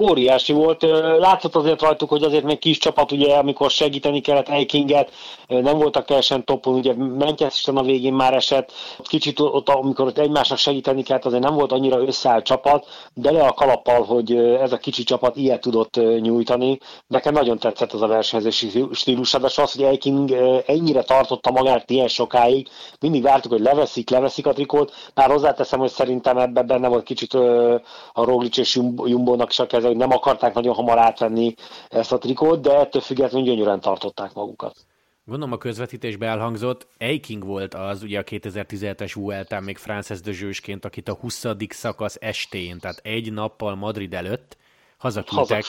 óriási 0.03 0.53
volt. 0.53 0.83
Látszott 1.19 1.55
azért 1.55 1.83
rajtuk, 1.83 2.09
hogy 2.09 2.23
azért 2.23 2.45
még 2.45 2.59
kis 2.59 2.79
csapat, 2.79 3.12
ugye, 3.12 3.37
amikor 3.37 3.71
segíteni 3.71 4.21
kellett 4.21 4.49
Eikinget, 4.49 5.11
nem 5.47 5.79
voltak 5.79 6.05
teljesen 6.05 6.45
topon, 6.45 6.75
ugye 6.75 6.95
Manchester 6.95 7.76
a 7.76 7.83
végén 7.83 8.12
már 8.12 8.35
esett, 8.35 8.73
kicsit 9.03 9.41
ott, 9.41 9.69
amikor 9.69 10.07
ott 10.07 10.19
egymásnak 10.19 10.59
segíteni 10.59 11.03
kellett, 11.03 11.25
azért 11.25 11.43
nem 11.43 11.55
volt 11.55 11.73
annyira 11.73 12.07
összeállt 12.07 12.45
csapat, 12.45 12.87
de 13.15 13.31
le 13.31 13.43
a 13.43 13.53
kalappal, 13.53 14.05
hogy 14.05 14.37
ez 14.37 14.73
a 14.73 14.76
kicsi 14.76 15.03
csapat 15.03 15.37
ilyet 15.37 15.61
tudott 15.61 16.00
nyújtani. 16.21 16.79
Nekem 17.07 17.33
nagyon 17.33 17.59
tetszett 17.59 17.93
az 17.93 18.03
a 18.03 18.07
versenyzési 18.07 18.85
stílus, 18.93 19.33
de 19.33 19.47
az, 19.57 19.73
hogy 19.73 19.83
Eiking 19.83 20.31
ennyire 20.67 21.03
tartotta 21.03 21.50
magát 21.50 21.91
ilyen 21.91 22.09
sokáig, 22.09 22.69
mindig 23.00 23.23
vártuk, 23.23 23.53
hogy 23.53 23.61
leveszik, 23.61 24.11
leveszik 24.11 24.47
a 24.47 24.53
trikót, 24.53 24.93
már 25.15 25.31
hozzáteszem, 25.31 25.79
hogy 25.79 25.91
szerintem 25.91 26.38
ebben 26.38 26.67
benne 26.67 26.88
volt 26.88 27.05
kicsit 27.05 27.35
a 27.35 28.25
Roglic 28.25 28.57
és 28.57 28.75
Jumbo-nak 29.05 29.50
is 29.50 29.59
a 29.59 29.67
keze, 29.87 29.99
hogy 29.99 30.09
nem 30.09 30.19
akarták 30.19 30.55
nagyon 30.55 30.75
hamar 30.75 30.99
átvenni 30.99 31.55
ezt 31.88 32.12
a 32.12 32.19
trikót, 32.19 32.61
de 32.61 32.78
ettől 32.78 33.02
függetlenül 33.02 33.47
gyönyörűen 33.47 33.81
tartották 33.81 34.33
magukat. 34.33 34.76
Gondolom 35.25 35.52
a 35.52 35.59
közvetítésbe 35.59 36.26
elhangzott, 36.26 36.87
Eiking 36.99 37.45
volt 37.45 37.75
az, 37.75 38.02
ugye 38.02 38.19
a 38.19 38.23
2017-es 38.23 39.12
Vueltán 39.14 39.62
még 39.62 39.76
Frances 39.76 40.21
de 40.21 40.32
Zsősként, 40.32 40.84
akit 40.84 41.08
a 41.08 41.15
20. 41.15 41.45
szakasz 41.69 42.17
estén, 42.21 42.78
tehát 42.78 43.00
egy 43.02 43.32
nappal 43.32 43.75
Madrid 43.75 44.15
előtt 44.15 44.56
hazaküldtek, 44.99 45.65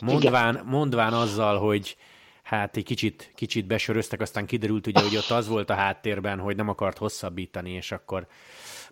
mondván, 0.00 0.62
mondván 0.64 1.12
azzal, 1.12 1.58
hogy 1.58 1.96
hát 2.42 2.76
egy 2.76 2.84
kicsit, 2.84 3.32
kicsit 3.34 3.66
besöröztek, 3.66 4.20
aztán 4.20 4.46
kiderült 4.46 4.86
ugye, 4.86 5.00
hogy 5.00 5.16
ott 5.16 5.30
az 5.30 5.48
volt 5.48 5.70
a 5.70 5.74
háttérben, 5.74 6.38
hogy 6.38 6.56
nem 6.56 6.68
akart 6.68 6.98
hosszabbítani, 6.98 7.70
és 7.70 7.92
akkor 7.92 8.26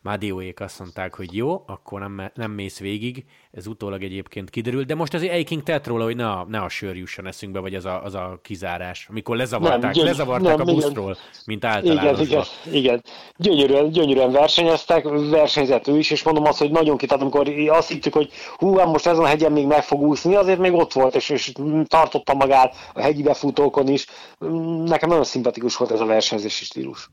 Mádióék 0.02 0.60
azt 0.60 0.78
mondták, 0.78 1.14
hogy 1.14 1.34
jó, 1.34 1.62
akkor 1.66 2.00
nem, 2.00 2.30
nem 2.34 2.50
mész 2.50 2.78
végig, 2.78 3.24
ez 3.50 3.66
utólag 3.66 4.02
egyébként 4.02 4.50
kiderült, 4.50 4.86
de 4.86 4.94
most 4.94 5.14
azért 5.14 5.32
Eiking 5.32 5.62
tett 5.62 5.86
róla, 5.86 6.04
hogy 6.04 6.16
ne 6.16 6.30
a, 6.30 6.46
ne 6.48 6.58
a 6.58 6.68
sör 6.68 6.96
jusson 6.96 7.26
eszünkbe, 7.26 7.60
vagy 7.60 7.74
az 7.74 7.84
a, 7.84 8.04
az 8.04 8.14
a 8.14 8.38
kizárás, 8.42 9.06
amikor 9.10 9.36
lezavarták, 9.36 9.94
nem, 9.94 10.04
lezavarták 10.04 10.56
nem, 10.56 10.68
a 10.68 10.72
buszról, 10.72 11.10
igen. 11.10 11.22
mint 11.46 11.64
általánosban. 11.64 12.26
Igen, 12.26 12.44
igen, 12.64 12.74
igen. 12.74 13.02
Gyönyörűen, 13.36 13.90
gyönyörűen 13.90 14.32
versenyeztek, 14.32 15.04
versenyzett 15.30 15.86
ő 15.88 15.98
is, 15.98 16.10
és 16.10 16.22
mondom 16.22 16.44
azt, 16.44 16.58
hogy 16.58 16.70
nagyon 16.70 16.96
kitart, 16.96 17.20
amikor 17.20 17.52
azt 17.68 17.88
hittük, 17.88 18.14
hogy 18.14 18.30
hú, 18.56 18.76
hát 18.76 18.86
most 18.86 19.06
ezen 19.06 19.24
a 19.24 19.26
hegyen 19.26 19.52
még 19.52 19.66
meg 19.66 19.82
fog 19.82 20.00
úszni, 20.00 20.34
azért 20.34 20.58
még 20.58 20.72
ott 20.72 20.92
volt, 20.92 21.14
és, 21.14 21.28
és 21.28 21.52
tartotta 21.86 22.34
magát 22.34 22.74
a 22.94 23.00
hegyi 23.00 23.22
befutókon 23.22 23.88
is. 23.88 24.06
Nekem 24.84 25.08
nagyon 25.08 25.24
szimpatikus 25.24 25.76
volt 25.76 25.90
ez 25.90 26.00
a 26.00 26.06
versenyzési 26.06 26.64
stílus. 26.64 27.10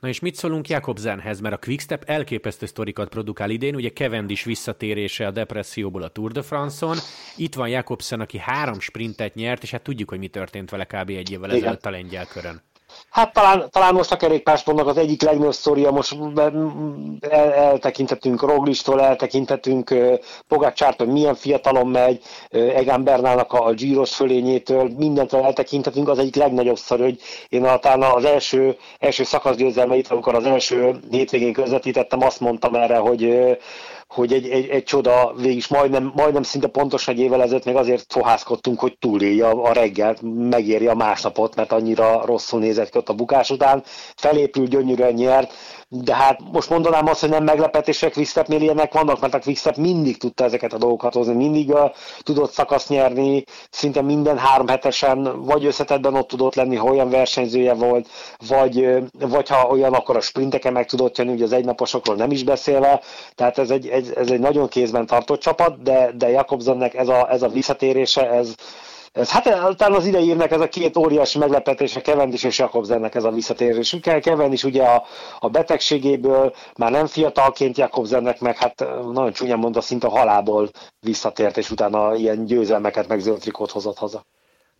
Na 0.00 0.08
és 0.08 0.20
mit 0.20 0.34
szólunk 0.34 0.68
Jakobsenhez, 0.68 1.40
mert 1.40 1.54
a 1.54 1.58
Quickstep 1.58 2.04
elképesztő 2.06 2.66
sztorikat 2.66 3.08
produkál 3.08 3.50
idén, 3.50 3.74
ugye 3.74 3.90
Cavendish 3.90 4.46
visszatérése 4.46 5.26
a 5.26 5.30
depresszióból 5.30 6.02
a 6.02 6.08
Tour 6.08 6.32
de 6.32 6.42
France-on, 6.42 6.96
itt 7.36 7.54
van 7.54 7.68
Jakobsen, 7.68 8.20
aki 8.20 8.38
három 8.38 8.80
sprintet 8.80 9.34
nyert, 9.34 9.62
és 9.62 9.70
hát 9.70 9.82
tudjuk, 9.82 10.08
hogy 10.08 10.18
mi 10.18 10.28
történt 10.28 10.70
vele 10.70 10.84
kb. 10.84 11.08
egy 11.08 11.30
évvel 11.30 11.52
ezelőtt 11.52 11.86
a 11.86 11.90
lengyel 11.90 12.26
körön. 12.26 12.62
Hát 13.10 13.32
talán, 13.32 13.68
talán 13.70 13.94
most 13.94 14.12
a 14.12 14.16
kerékpársportnak 14.16 14.86
az 14.86 14.96
egyik 14.96 15.22
legnagyobb 15.22 15.52
sztoria, 15.52 15.90
most 15.90 16.16
el, 17.30 17.52
eltekintetünk 17.52 18.40
Roglistól, 18.42 19.02
eltekintetünk 19.02 19.94
Pogácsártól, 20.48 21.06
milyen 21.06 21.34
fiatalon 21.34 21.88
megy, 21.88 22.22
Egan 22.50 23.04
Bernálnak 23.04 23.52
a, 23.52 23.66
a 23.66 23.72
Giros 23.72 24.14
fölényétől, 24.14 24.90
mindentől 24.96 25.40
eltekintetünk, 25.42 26.08
az 26.08 26.18
egyik 26.18 26.34
legnagyobb 26.34 26.76
sztori, 26.76 27.02
hogy 27.02 27.18
én 27.48 27.66
talán 27.80 28.02
az 28.02 28.24
első, 28.24 28.76
első 28.98 29.24
szakaszgyőzelmeit, 29.24 30.08
amikor 30.08 30.34
az 30.34 30.44
első 30.44 31.00
hétvégén 31.10 31.52
közvetítettem, 31.52 32.22
azt 32.22 32.40
mondtam 32.40 32.74
erre, 32.74 32.96
hogy 32.96 33.56
hogy 34.14 34.32
egy, 34.32 34.48
egy, 34.48 34.68
egy 34.68 34.82
csoda, 34.82 35.34
végig 35.36 35.64
majdnem, 35.68 36.12
majdnem 36.14 36.42
szinte 36.42 36.66
pontos 36.66 37.08
egy 37.08 37.18
évvel 37.18 37.42
ezelőtt 37.42 37.64
még 37.64 37.76
azért 37.76 38.12
fohászkodtunk, 38.12 38.80
hogy 38.80 38.98
túlélje 38.98 39.48
a, 39.48 39.72
reggelt, 39.72 40.20
megéri 40.22 40.86
a 40.86 40.94
másnapot, 40.94 41.54
mert 41.54 41.72
annyira 41.72 42.24
rosszul 42.24 42.60
nézett 42.60 42.90
ki 42.90 42.98
ott 42.98 43.08
a 43.08 43.14
bukás 43.14 43.50
után. 43.50 43.82
Felépül, 44.16 44.66
gyönyörűen 44.66 45.12
nyert, 45.12 45.52
de 46.02 46.14
hát 46.14 46.40
most 46.52 46.70
mondanám 46.70 47.06
azt, 47.06 47.20
hogy 47.20 47.28
nem 47.28 47.44
meglepetések 47.44 48.12
Quickstepnél 48.12 48.60
ilyenek 48.60 48.92
vannak, 48.92 49.20
mert 49.20 49.34
a 49.34 49.38
Quickstep 49.38 49.76
mindig 49.76 50.16
tudta 50.16 50.44
ezeket 50.44 50.72
a 50.72 50.78
dolgokat 50.78 51.14
hozni, 51.14 51.34
mindig 51.34 51.72
a, 51.72 51.92
tudott 52.22 52.50
szakasz 52.50 52.88
nyerni, 52.88 53.44
szinte 53.70 54.02
minden 54.02 54.38
három 54.38 54.68
hetesen, 54.68 55.44
vagy 55.44 55.64
összetetben 55.64 56.14
ott 56.14 56.28
tudott 56.28 56.54
lenni, 56.54 56.76
ha 56.76 56.88
olyan 56.88 57.10
versenyzője 57.10 57.74
volt, 57.74 58.08
vagy, 58.48 58.88
vagy 59.18 59.48
ha 59.48 59.66
olyan, 59.68 59.94
akkor 59.94 60.16
a 60.16 60.20
sprinteken 60.20 60.72
meg 60.72 60.86
tudott 60.86 61.18
jönni, 61.18 61.32
ugye 61.32 61.44
az 61.44 61.52
egynaposokról 61.52 62.16
nem 62.16 62.30
is 62.30 62.44
beszélve, 62.44 63.00
tehát 63.34 63.58
ez 63.58 63.70
egy, 63.70 63.88
ez, 63.88 64.08
ez 64.16 64.30
egy 64.30 64.40
nagyon 64.40 64.68
kézben 64.68 65.06
tartott 65.06 65.40
csapat, 65.40 65.82
de, 65.82 66.10
de 66.16 66.28
Jakobsennek 66.28 66.94
ez 66.94 67.08
a, 67.08 67.30
ez 67.30 67.42
a 67.42 67.48
visszatérése, 67.48 68.30
ez, 68.30 68.54
ez, 69.14 69.30
hát 69.30 69.44
talán 69.76 69.92
az 69.92 70.06
idei 70.06 70.26
évnek 70.28 70.50
ez 70.50 70.60
a 70.60 70.68
két 70.68 70.96
óriási 70.96 71.38
meglepetése 71.38 72.00
Cavendish 72.00 72.44
és 72.44 72.58
Jakobsennek 72.58 73.14
ez 73.14 73.24
a 73.24 73.30
visszatérés. 73.30 73.96
Cavendish 74.00 74.64
ugye 74.64 74.82
a, 74.82 75.04
a 75.38 75.48
betegségéből 75.48 76.54
már 76.76 76.90
nem 76.90 77.06
fiatalként 77.06 77.78
Jakobsennek 77.78 78.40
meg 78.40 78.56
hát 78.56 78.78
nagyon 79.12 79.32
csúnyán 79.32 79.58
mondva 79.58 79.80
szinte 79.80 80.08
halából 80.08 80.70
visszatért, 81.00 81.56
és 81.56 81.70
utána 81.70 82.14
ilyen 82.14 82.44
győzelmeket 82.44 83.08
meg 83.08 83.20
zöld 83.20 83.40
trikót 83.40 83.70
hozott 83.70 83.98
haza. 83.98 84.24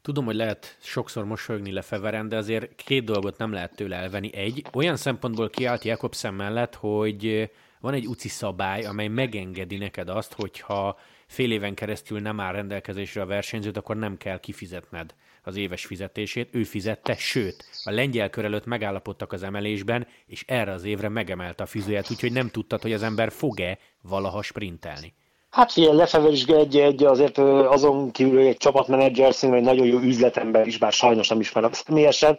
Tudom, 0.02 0.24
hogy 0.24 0.34
lehet 0.34 0.76
sokszor 0.80 1.24
mosolyogni 1.24 1.72
lefeveren, 1.72 2.28
de 2.28 2.36
azért 2.36 2.74
két 2.74 3.04
dolgot 3.04 3.38
nem 3.38 3.52
lehet 3.52 3.74
tőle 3.74 3.96
elvenni. 3.96 4.34
Egy, 4.34 4.64
olyan 4.72 4.96
szempontból 4.96 5.50
kiállt 5.50 5.84
Jakobsen 5.84 6.34
mellett, 6.34 6.74
hogy 6.74 7.50
van 7.80 7.94
egy 7.94 8.06
UCI 8.06 8.28
szabály, 8.28 8.84
amely 8.84 9.08
megengedi 9.08 9.76
neked 9.76 10.08
azt, 10.08 10.34
hogyha 10.36 10.96
fél 11.26 11.52
éven 11.52 11.74
keresztül 11.74 12.20
nem 12.20 12.40
áll 12.40 12.52
rendelkezésre 12.52 13.22
a 13.22 13.26
versenyzőt, 13.26 13.76
akkor 13.76 13.96
nem 13.96 14.16
kell 14.16 14.40
kifizetned 14.40 15.14
az 15.42 15.56
éves 15.56 15.86
fizetését, 15.86 16.54
ő 16.54 16.64
fizette, 16.64 17.16
sőt, 17.16 17.64
a 17.84 17.90
lengyel 17.90 18.30
kör 18.30 18.44
előtt 18.44 18.66
megállapodtak 18.66 19.32
az 19.32 19.42
emelésben, 19.42 20.06
és 20.26 20.44
erre 20.46 20.72
az 20.72 20.84
évre 20.84 21.08
megemelte 21.08 21.62
a 21.62 21.66
fizetését, 21.66 22.10
úgyhogy 22.10 22.32
nem 22.32 22.48
tudtad, 22.48 22.82
hogy 22.82 22.92
az 22.92 23.02
ember 23.02 23.32
fog-e 23.32 23.78
valaha 24.02 24.42
sprintelni. 24.42 25.14
Hát 25.54 25.72
figyelj, 25.72 25.96
Lefever 25.96 26.32
is 26.32 26.44
egy, 26.44 26.76
egy 26.76 27.04
azért 27.04 27.38
azon 27.38 28.10
kívül 28.10 28.38
egy 28.38 28.56
csapatmenedzser, 28.56 29.34
szerintem 29.34 29.58
egy 29.58 29.74
nagyon 29.74 29.86
jó 29.86 29.98
üzletember 29.98 30.66
is, 30.66 30.78
bár 30.78 30.92
sajnos 30.92 31.28
nem 31.28 31.40
ismerem 31.40 31.72
személyesen, 31.72 32.38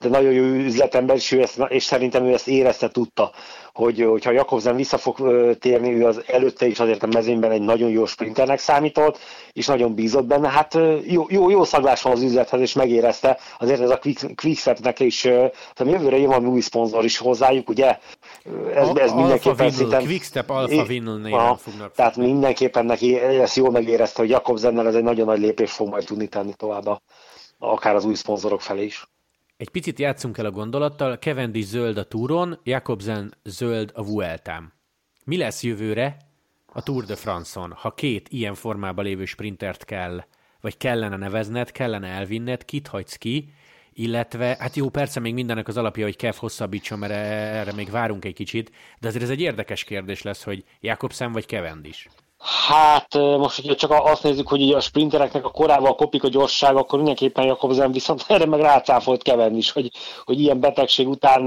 de 0.00 0.08
nagyon 0.08 0.32
jó 0.32 0.42
üzletember, 0.42 1.18
ő 1.30 1.40
ezt, 1.40 1.58
és 1.68 1.82
szerintem 1.82 2.24
ő 2.24 2.32
ezt 2.32 2.48
érezte, 2.48 2.88
tudta, 2.88 3.30
hogy, 3.76 4.00
hogyha 4.00 4.30
Jakobsen 4.30 4.76
vissza 4.76 4.98
fog 4.98 5.16
térni, 5.58 5.94
ő 5.94 6.06
az 6.06 6.22
előtte 6.26 6.66
is 6.66 6.80
azért 6.80 7.02
a 7.02 7.06
mezőnyben 7.06 7.50
egy 7.50 7.60
nagyon 7.60 7.90
jó 7.90 8.06
sprinternek 8.06 8.58
számított, 8.58 9.18
és 9.52 9.66
nagyon 9.66 9.94
bízott 9.94 10.24
benne. 10.24 10.48
Hát 10.48 10.78
jó, 11.06 11.24
jó, 11.28 11.50
jó 11.50 11.64
szaglás 11.64 12.02
van 12.02 12.12
az 12.12 12.22
üzlethez, 12.22 12.60
és 12.60 12.72
megérezte. 12.72 13.38
Azért 13.58 13.80
ez 13.80 13.90
a 13.90 14.00
Quickstepnek 14.34 15.00
is, 15.00 15.20
tehát 15.20 15.92
jövőre 15.92 16.16
jön 16.16 16.26
valami 16.26 16.46
új 16.46 16.60
szponzor 16.60 17.04
is 17.04 17.18
hozzájuk, 17.18 17.68
ugye? 17.68 17.98
Ez, 18.74 18.88
ez 18.94 19.12
mindenképpen 19.12 19.70
szinten... 19.70 20.04
Quickstep 20.04 20.50
Alpha 20.50 20.84
Vinyl 20.84 21.16
néven 21.16 21.56
fognak. 21.56 21.92
Tehát 21.94 22.16
mindenképpen 22.60 22.86
neki 22.86 23.18
ezt 23.18 23.56
jól 23.56 23.70
megérezte, 23.70 24.20
hogy 24.20 24.30
Jakobsennel 24.30 24.86
ez 24.86 24.94
egy 24.94 25.02
nagyon 25.02 25.26
nagy 25.26 25.40
lépés 25.40 25.72
fog 25.72 25.88
majd 25.88 26.04
tudni 26.04 26.28
tenni 26.28 26.54
tovább, 26.54 27.02
akár 27.58 27.94
az 27.94 28.04
új 28.04 28.14
szponzorok 28.14 28.60
felé 28.60 28.84
is. 28.84 29.06
Egy 29.56 29.68
picit 29.68 29.98
játszunk 29.98 30.38
el 30.38 30.46
a 30.46 30.50
gondolattal, 30.50 31.16
Cavendish 31.16 31.68
zöld 31.68 31.96
a 31.96 32.04
túron, 32.04 32.60
Jakobsen 32.62 33.34
zöld 33.44 33.90
a 33.94 34.04
Vueltán. 34.04 34.72
Mi 35.24 35.36
lesz 35.36 35.62
jövőre 35.62 36.16
a 36.66 36.82
Tour 36.82 37.04
de 37.04 37.16
France-on, 37.16 37.72
ha 37.72 37.90
két 37.90 38.28
ilyen 38.28 38.54
formában 38.54 39.04
lévő 39.04 39.24
sprintert 39.24 39.84
kell, 39.84 40.24
vagy 40.60 40.76
kellene 40.76 41.16
nevezned, 41.16 41.70
kellene 41.70 42.08
elvinned, 42.08 42.64
kit 42.64 42.86
hagysz 42.86 43.16
ki, 43.16 43.52
illetve, 43.92 44.56
hát 44.58 44.76
jó, 44.76 44.88
persze 44.88 45.20
még 45.20 45.34
mindennek 45.34 45.68
az 45.68 45.76
alapja, 45.76 46.04
hogy 46.04 46.16
Kev 46.16 46.34
hosszabbítson, 46.34 46.98
mert 46.98 47.12
erre 47.12 47.72
még 47.72 47.90
várunk 47.90 48.24
egy 48.24 48.34
kicsit, 48.34 48.70
de 49.00 49.08
azért 49.08 49.24
ez 49.24 49.30
egy 49.30 49.40
érdekes 49.40 49.84
kérdés 49.84 50.22
lesz, 50.22 50.42
hogy 50.42 50.64
Jakobsen 50.80 51.32
vagy 51.32 51.46
Cavendish. 51.46 52.06
Hát 52.48 53.14
most, 53.14 53.60
hogyha 53.60 53.74
csak 53.74 53.90
azt 53.90 54.22
nézzük, 54.22 54.48
hogy 54.48 54.70
a 54.72 54.80
sprintereknek 54.80 55.44
a 55.44 55.50
korával 55.50 55.94
kopik 55.94 56.24
a 56.24 56.28
gyorság, 56.28 56.76
akkor 56.76 56.98
mindenképpen 56.98 57.44
Jakobsen 57.46 57.92
viszont 57.92 58.24
erre 58.28 58.46
meg 58.46 58.60
rácáfolt 58.60 59.22
kevenni 59.22 59.56
is, 59.56 59.70
hogy, 59.70 59.90
hogy 60.24 60.40
ilyen 60.40 60.60
betegség 60.60 61.08
után 61.08 61.42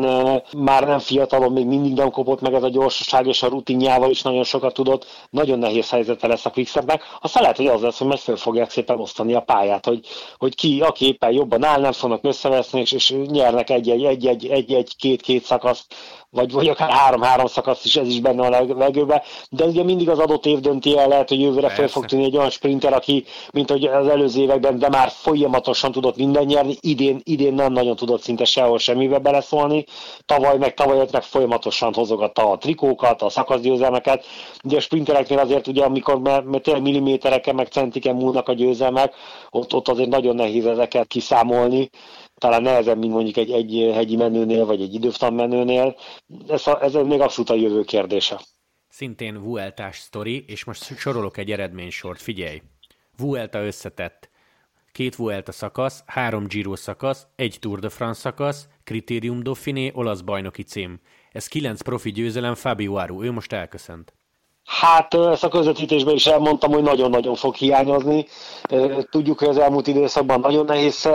már 0.58 0.88
nem 0.88 1.00
fiatalon, 1.00 1.52
még 1.52 1.66
mindig 1.66 1.94
nem 1.94 2.12
kopott 2.12 2.42
meg 2.42 2.54
ez 2.54 2.64
a 2.64 2.70
gyorsaság, 2.70 3.28
és 3.28 3.44
a 3.44 3.48
rutinjával 3.48 4.10
is 4.10 4.22
nagyon 4.22 4.44
sokat 4.44 4.74
tudott. 4.74 5.06
Nagyon 5.30 5.60
nehéz 5.60 5.90
helyzete 5.90 6.28
lesz 6.28 6.46
a 6.46 6.50
Quickstepnek. 6.50 7.04
Aztán 7.22 7.42
lehet, 7.42 7.58
hogy 7.58 7.68
az 7.68 7.82
lesz, 7.82 7.98
hogy 7.98 8.08
meg 8.08 8.18
föl 8.18 8.38
fogják 8.38 8.70
szépen 8.70 9.00
osztani 9.00 9.34
a 9.34 9.42
pályát, 9.42 9.86
hogy, 9.86 10.08
hogy 10.38 10.56
ki, 10.56 10.82
aki 10.82 11.06
éppen 11.06 11.32
jobban 11.32 11.64
áll, 11.64 11.80
nem 11.80 11.92
fognak 11.92 12.24
összeveszni, 12.24 12.80
és, 12.80 12.92
és 12.92 13.16
nyernek 13.26 13.70
egy-egy-két-két 13.70 15.44
szakaszt 15.44 15.94
vagy, 16.32 16.52
vagy 16.52 16.68
akár 16.68 16.90
három-három 16.90 17.48
szakasz 17.48 17.86
is, 17.86 17.96
ez 17.96 18.08
is 18.08 18.20
benne 18.20 18.46
a 18.46 18.50
leg, 18.50 18.70
legőbe, 18.70 19.24
de 19.50 19.66
ugye 19.66 19.84
mindig 19.84 20.10
az 20.10 20.20
adott 20.20 20.46
év 20.46 20.60
dönti 20.60 20.98
el, 20.98 21.08
lehet, 21.08 21.30
hogy 21.30 21.42
jövőre 21.42 21.70
fel 21.70 21.88
fog 21.88 22.06
tűnni 22.06 22.24
egy 22.24 22.38
olyan 22.38 22.50
sprinter, 22.50 22.94
aki, 22.94 23.26
mint 23.52 23.70
hogy 23.72 23.86
az 23.86 24.08
előző 24.08 24.42
években, 24.42 24.80
de 24.80 24.90
már 24.90 25.10
folyamatosan 25.10 25.92
tudott 25.92 26.18
minden 26.18 26.46
nyerni, 26.46 26.76
idén, 26.80 27.22
idén 27.24 27.54
nem 27.54 27.72
nagyon 27.72 27.96
tudott 27.96 28.22
szinte 28.22 28.46
sehol 28.46 28.78
semmibe 28.78 29.18
beleszólni, 29.18 29.86
tavaly 30.26 30.58
meg 30.58 30.74
tavaly 30.74 31.08
meg 31.12 31.24
folyamatosan 31.24 31.94
hozogatta 31.94 32.50
a 32.50 32.58
trikókat, 32.58 33.22
a 33.22 33.30
szakaszgyőzelmeket, 33.30 34.26
ugye 34.64 34.78
a 34.78 34.82
sprintereknél 34.82 35.40
azért 35.40 35.68
ugye, 35.68 35.84
amikor 35.84 36.20
mert 36.20 36.62
tényleg 36.64 36.84
millimétereken 36.84 37.56
meg 37.56 37.68
centiken 37.68 38.16
múlnak 38.16 38.48
a 38.48 38.54
győzelmek, 38.54 39.14
ott, 39.50 39.74
ott 39.74 39.88
azért 39.88 40.10
nagyon 40.10 40.36
nehéz 40.36 40.66
ezeket 40.66 41.08
kiszámolni, 41.08 41.90
talán 42.40 42.62
nehezebb, 42.62 42.98
mint 42.98 43.14
mondjuk 43.14 43.38
egy, 43.38 43.52
egy 43.52 43.92
hegyi 43.94 44.16
menőnél, 44.16 44.66
vagy 44.66 44.82
egy 44.82 44.94
időftan 44.94 45.34
menőnél. 45.34 45.96
Ez, 46.48 46.68
a, 46.68 46.84
ez 46.84 46.94
még 46.94 47.20
abszolút 47.20 47.50
a 47.50 47.56
jövő 47.56 47.84
kérdése. 47.84 48.42
Szintén 48.90 49.42
Vueltás 49.44 49.98
sztori, 49.98 50.46
és 50.48 50.64
most 50.64 50.98
sorolok 50.98 51.38
egy 51.38 51.52
eredménysort, 51.52 52.22
figyelj. 52.22 52.62
Vuelta 53.18 53.66
összetett. 53.66 54.30
Két 54.92 55.16
Vuelta 55.16 55.52
szakasz, 55.52 56.04
három 56.06 56.48
Giro 56.48 56.76
szakasz, 56.76 57.28
egy 57.36 57.58
Tour 57.60 57.80
de 57.80 57.90
France 57.90 58.20
szakasz, 58.20 58.68
Kritérium 58.84 59.44
Dauphiné, 59.44 59.92
olasz 59.94 60.22
bajnoki 60.22 60.64
cím. 60.64 61.00
Ez 61.32 61.48
kilenc 61.48 61.82
profi 61.82 62.12
győzelem, 62.12 62.56
Fabio 62.56 62.96
Aru, 62.96 63.24
ő 63.24 63.32
most 63.32 63.54
elköszönt. 63.54 64.14
Hát 64.70 65.14
ezt 65.14 65.44
a 65.44 65.48
közvetítésben 65.48 66.14
is 66.14 66.26
elmondtam, 66.28 66.72
hogy 66.72 66.84
nagyon-nagyon 66.84 67.36
fog 67.36 67.56
hiányozni. 67.56 68.26
Tudjuk, 69.10 69.40
hogy 69.40 69.48
az 69.48 69.58
elmúlt 69.58 69.88
időszakban 69.88 70.40
nagyon 70.40 70.66
nehéz 70.66 71.10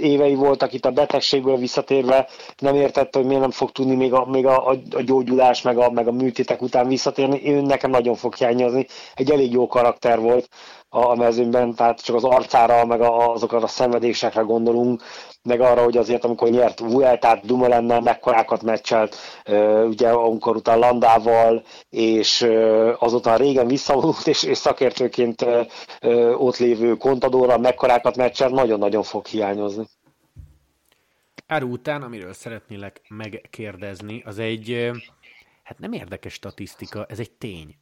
évei 0.00 0.34
voltak 0.34 0.72
itt 0.72 0.84
a 0.84 0.90
betegségből 0.90 1.56
visszatérve. 1.56 2.28
Nem 2.58 2.74
értette, 2.74 3.18
hogy 3.18 3.26
miért 3.26 3.40
nem 3.42 3.50
fog 3.50 3.70
tudni 3.70 3.94
még 3.94 4.12
a, 4.12 4.24
még 4.26 4.46
a, 4.46 4.68
a 4.68 5.02
gyógyulás, 5.04 5.62
meg 5.62 5.78
a, 5.78 5.90
meg 5.90 6.08
a 6.08 6.12
műtétek 6.12 6.62
után 6.62 6.88
visszatérni. 6.88 7.52
Ő 7.52 7.60
nekem 7.60 7.90
nagyon 7.90 8.14
fog 8.14 8.34
hiányozni. 8.34 8.86
Egy 9.14 9.30
elég 9.30 9.52
jó 9.52 9.66
karakter 9.66 10.20
volt 10.20 10.48
a 10.94 11.14
mezőnyben, 11.14 11.74
tehát 11.74 12.00
csak 12.00 12.16
az 12.16 12.24
arcára, 12.24 12.84
meg 12.86 13.00
azokra 13.00 13.58
a 13.58 13.66
szenvedésekre 13.66 14.40
gondolunk, 14.40 15.02
meg 15.42 15.60
arra, 15.60 15.82
hogy 15.82 15.96
azért 15.96 16.24
amikor 16.24 16.48
nyert 16.48 16.78
Vueltát 16.78 17.46
Dumoulennel 17.46 18.00
mekkorákat 18.00 18.62
meccselt, 18.62 19.16
ugye 19.84 20.08
amikor 20.08 20.56
utána 20.56 20.78
Landával, 20.78 21.62
és 21.90 22.46
azután 22.98 23.38
régen 23.38 23.66
visszavonult, 23.66 24.26
és, 24.26 24.42
és 24.42 24.58
szakértőként 24.58 25.46
ott 26.36 26.56
lévő 26.56 26.96
Contadorral 26.96 27.58
mekkorákat 27.58 28.16
meccselt, 28.16 28.52
nagyon-nagyon 28.52 29.02
fog 29.02 29.26
hiányozni. 29.26 29.86
Áru 31.46 31.70
után, 31.70 32.02
amiről 32.02 32.32
szeretnélek 32.32 33.00
megkérdezni, 33.08 34.22
az 34.26 34.38
egy, 34.38 34.90
hát 35.62 35.78
nem 35.78 35.92
érdekes 35.92 36.32
statisztika, 36.32 37.06
ez 37.08 37.18
egy 37.18 37.30
tény. 37.30 37.74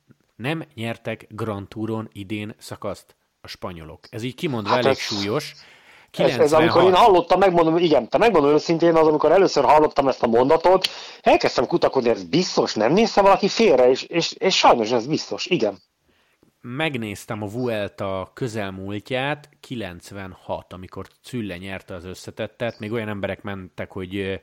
Nem 0.43 0.65
nyertek 0.75 1.27
Grand 1.29 1.69
Touron 1.69 2.09
idén 2.13 2.55
szakaszt 2.59 3.17
a 3.41 3.49
spanyolok. 3.49 4.01
Ez 4.11 4.23
így 4.23 4.35
kimondva 4.35 4.71
hát 4.71 4.79
elég 4.79 4.91
ez... 4.91 4.99
súlyos. 4.99 5.55
96. 6.11 6.47
Ez, 6.47 6.53
ez 6.53 6.61
amikor 6.61 6.83
én 6.83 6.95
hallottam, 6.95 7.39
megmondom, 7.39 7.77
igen, 7.77 8.09
te 8.09 8.19
megmondom 8.19 8.51
őszintén, 8.51 8.95
az 8.95 9.07
amikor 9.07 9.33
először 9.33 9.65
hallottam 9.65 10.09
ezt 10.09 10.23
a 10.23 10.27
mondatot, 10.27 10.89
elkezdtem 11.21 11.67
kutakodni, 11.67 12.09
ez 12.09 12.25
biztos, 12.25 12.75
nem 12.75 12.93
nézte 12.93 13.21
valaki 13.21 13.49
félre, 13.49 13.91
és, 13.91 14.03
és, 14.03 14.33
és 14.33 14.57
sajnos 14.57 14.91
ez 14.91 15.07
biztos, 15.07 15.47
igen. 15.47 15.79
Megnéztem 16.61 17.43
a 17.43 17.47
Vuelta 17.47 18.31
közelmúltját, 18.35 19.49
96, 19.61 20.73
amikor 20.73 21.07
Cülle 21.23 21.57
nyerte 21.57 21.95
az 21.95 22.05
összetettet, 22.05 22.79
még 22.79 22.93
olyan 22.93 23.09
emberek 23.09 23.43
mentek, 23.43 23.93
hogy 23.93 24.41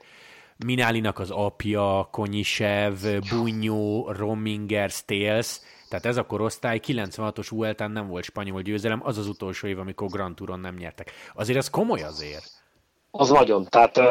Minálinak 0.66 1.20
az 1.20 1.32
apja, 1.32 2.08
Konyisev, 2.12 2.96
Bunyó, 3.30 4.12
Rominger, 4.12 4.90
Stales, 4.90 5.60
tehát 5.90 6.06
ez 6.06 6.18
a 6.18 6.26
korosztály 6.26 6.80
96-os 6.88 7.48
Vueltán 7.50 7.92
nem 7.92 8.08
volt 8.08 8.24
spanyol 8.24 8.62
győzelem, 8.62 9.02
az 9.04 9.18
az 9.18 9.28
utolsó 9.28 9.68
év, 9.68 9.80
amikor 9.80 10.10
Grand 10.10 10.36
Touron 10.36 10.60
nem 10.60 10.76
nyertek. 10.76 11.12
Azért 11.34 11.58
ez 11.58 11.70
komoly 11.70 12.02
azért. 12.02 12.59
Az 13.12 13.30
nagyon. 13.30 13.68
Tehát 13.70 14.02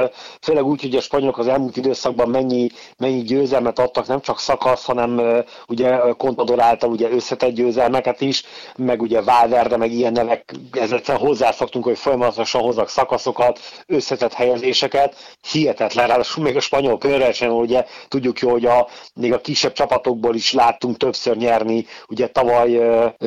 főleg 0.41 0.65
úgy, 0.65 0.81
hogy 0.81 0.97
a 0.97 1.01
spanyolok 1.01 1.39
az 1.39 1.47
elmúlt 1.47 1.77
időszakban 1.77 2.29
mennyi, 2.29 2.69
mennyi 2.97 3.23
győzelmet 3.23 3.79
adtak, 3.79 4.07
nem 4.07 4.21
csak 4.21 4.39
szakasz, 4.39 4.85
hanem 4.85 5.43
ugye 5.69 5.99
Contador 6.17 6.61
által 6.61 6.91
ugye 6.91 7.11
összetett 7.11 7.53
győzelmeket 7.53 8.21
is, 8.21 8.43
meg 8.77 9.03
ugye 9.03 9.21
Valverde, 9.21 9.77
meg 9.77 9.93
ilyen 9.93 10.13
nevek, 10.13 10.55
ezzel 10.73 11.17
hozzászoktunk, 11.17 11.85
hogy 11.85 11.99
folyamatosan 11.99 12.63
hozzak 12.63 12.89
szakaszokat, 12.89 13.61
összetett 13.87 14.33
helyezéseket, 14.33 15.15
hihetetlen, 15.51 16.07
ráadásul 16.07 16.45
még 16.45 16.57
a 16.57 16.61
spanyol 16.61 16.99
körversenyen, 16.99 17.55
ugye 17.55 17.85
tudjuk 18.09 18.39
jó, 18.39 18.51
hogy 18.51 18.67
a, 18.67 18.89
még 19.15 19.33
a 19.33 19.41
kisebb 19.41 19.73
csapatokból 19.73 20.35
is 20.35 20.53
láttunk 20.53 20.97
többször 20.97 21.37
nyerni, 21.37 21.87
ugye 22.09 22.29
tavaly 22.29 22.81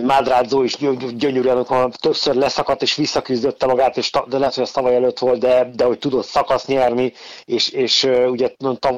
Mádrázó 0.03 0.63
is 0.63 0.77
gyönyörűen 1.15 1.91
többször 2.01 2.35
leszakadt 2.35 2.81
és 2.81 2.95
visszaküzdötte 2.95 3.65
magát, 3.65 3.97
és 3.97 4.11
de 4.27 4.37
lehet, 4.37 4.53
hogy 4.53 4.63
az 4.63 4.71
tavaly 4.71 4.95
előtt 4.95 5.19
volt, 5.19 5.39
de 5.39 5.60
de, 5.63 5.83
hogy 5.83 5.99
tudott 5.99 6.25
szakasz 6.25 6.65
nyerni, 6.65 7.13
és, 7.45 7.69
és 7.69 8.03
ugye 8.03 8.55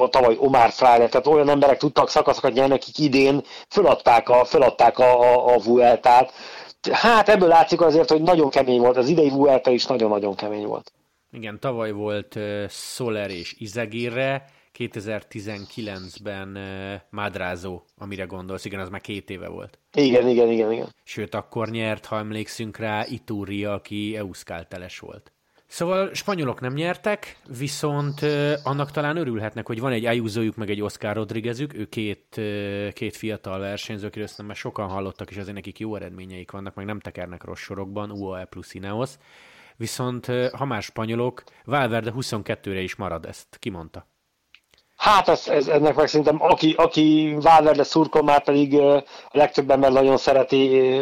tavaly, 0.10 0.36
Omar 0.40 0.72
Freire, 0.72 1.10
tehát 1.10 1.28
olyan 1.28 1.50
emberek 1.50 1.78
tudtak 1.78 2.10
szakaszokat 2.10 2.54
nyerni, 2.54 2.74
akik 2.74 2.98
idén 2.98 3.42
föladták 3.70 4.30
a, 4.30 4.46
föladták 4.46 5.00
a, 5.00 5.20
a, 5.22 5.54
a 5.56 5.60
Vueltát. 5.60 6.34
Hát 6.92 7.30
ebből 7.30 7.48
látszik 7.48 7.82
azért, 7.82 8.10
hogy 8.10 8.22
nagyon 8.22 8.50
kemény 8.50 8.80
volt, 8.80 8.98
az 8.98 9.10
idei 9.10 9.30
Vuelta 9.30 9.72
is 9.72 9.86
nagyon-nagyon 9.86 10.36
kemény 10.36 10.66
volt. 10.66 10.92
Igen, 11.32 11.60
tavaly 11.60 11.92
volt 11.92 12.36
uh, 12.36 12.68
Soler 12.70 13.30
és 13.30 13.56
Izagirre, 13.58 14.46
2019-ben 14.78 16.48
uh, 16.56 17.02
Madrázó, 17.10 17.82
amire 17.98 18.24
gondolsz, 18.24 18.66
igen, 18.66 18.80
az 18.80 18.90
már 18.90 19.02
két 19.02 19.30
éve 19.30 19.48
volt. 19.48 19.80
Igen, 19.94 20.28
igen, 20.28 20.52
igen, 20.52 20.72
igen. 20.72 20.96
Sőt, 21.04 21.36
akkor 21.36 21.70
nyert, 21.70 22.06
ha 22.06 22.18
emlékszünk 22.18 22.78
rá, 22.78 23.06
Itúria, 23.08 23.74
aki 23.74 24.16
Euskálteles 24.16 25.00
volt. 25.00 25.32
Szóval 25.74 26.14
spanyolok 26.14 26.62
nem 26.62 26.74
nyertek, 26.74 27.38
viszont 27.58 28.22
annak 28.64 28.92
talán 28.92 29.18
örülhetnek, 29.18 29.68
hogy 29.68 29.80
van 29.80 29.92
egy 29.92 30.06
Ayusojuk, 30.06 30.56
meg 30.56 30.70
egy 30.70 30.82
Oscar 30.82 31.16
Rodriguezük, 31.16 31.74
ő 31.74 31.86
két, 31.86 32.42
két 32.94 33.16
fiatal 33.16 33.60
versenyző, 33.60 34.08
akiről 34.08 34.28
aztán 34.28 34.46
már 34.46 34.56
sokan 34.56 34.90
hallottak, 34.90 35.30
és 35.32 35.38
azért 35.38 35.56
nekik 35.56 35.80
jó 35.80 35.96
eredményeik 35.96 36.52
vannak, 36.52 36.76
meg 36.76 36.86
nem 36.86 37.00
tekernek 37.00 37.44
rossz 37.44 37.60
sorokban, 37.62 38.12
UAE 38.12 38.46
plusz 38.46 38.74
Ineos. 38.74 39.10
viszont 39.76 40.26
ha 40.52 40.66
már 40.66 40.82
spanyolok, 40.82 41.44
Valverde 41.64 42.12
22-re 42.16 42.82
is 42.82 42.96
marad, 42.96 43.26
ezt 43.26 43.58
kimondta. 43.60 44.13
Hát 45.04 45.28
ez, 45.28 45.48
ez, 45.48 45.68
ennek 45.68 45.96
meg 45.96 46.08
szerintem, 46.08 46.38
aki, 46.42 46.74
aki 46.78 47.36
Valverde 47.42 47.84
szurkol, 47.84 48.24
már 48.24 48.44
pedig 48.44 48.80
a 48.80 49.04
legtöbb 49.32 49.72
ember 49.72 49.92
nagyon 49.92 50.18
szereti, 50.18 50.58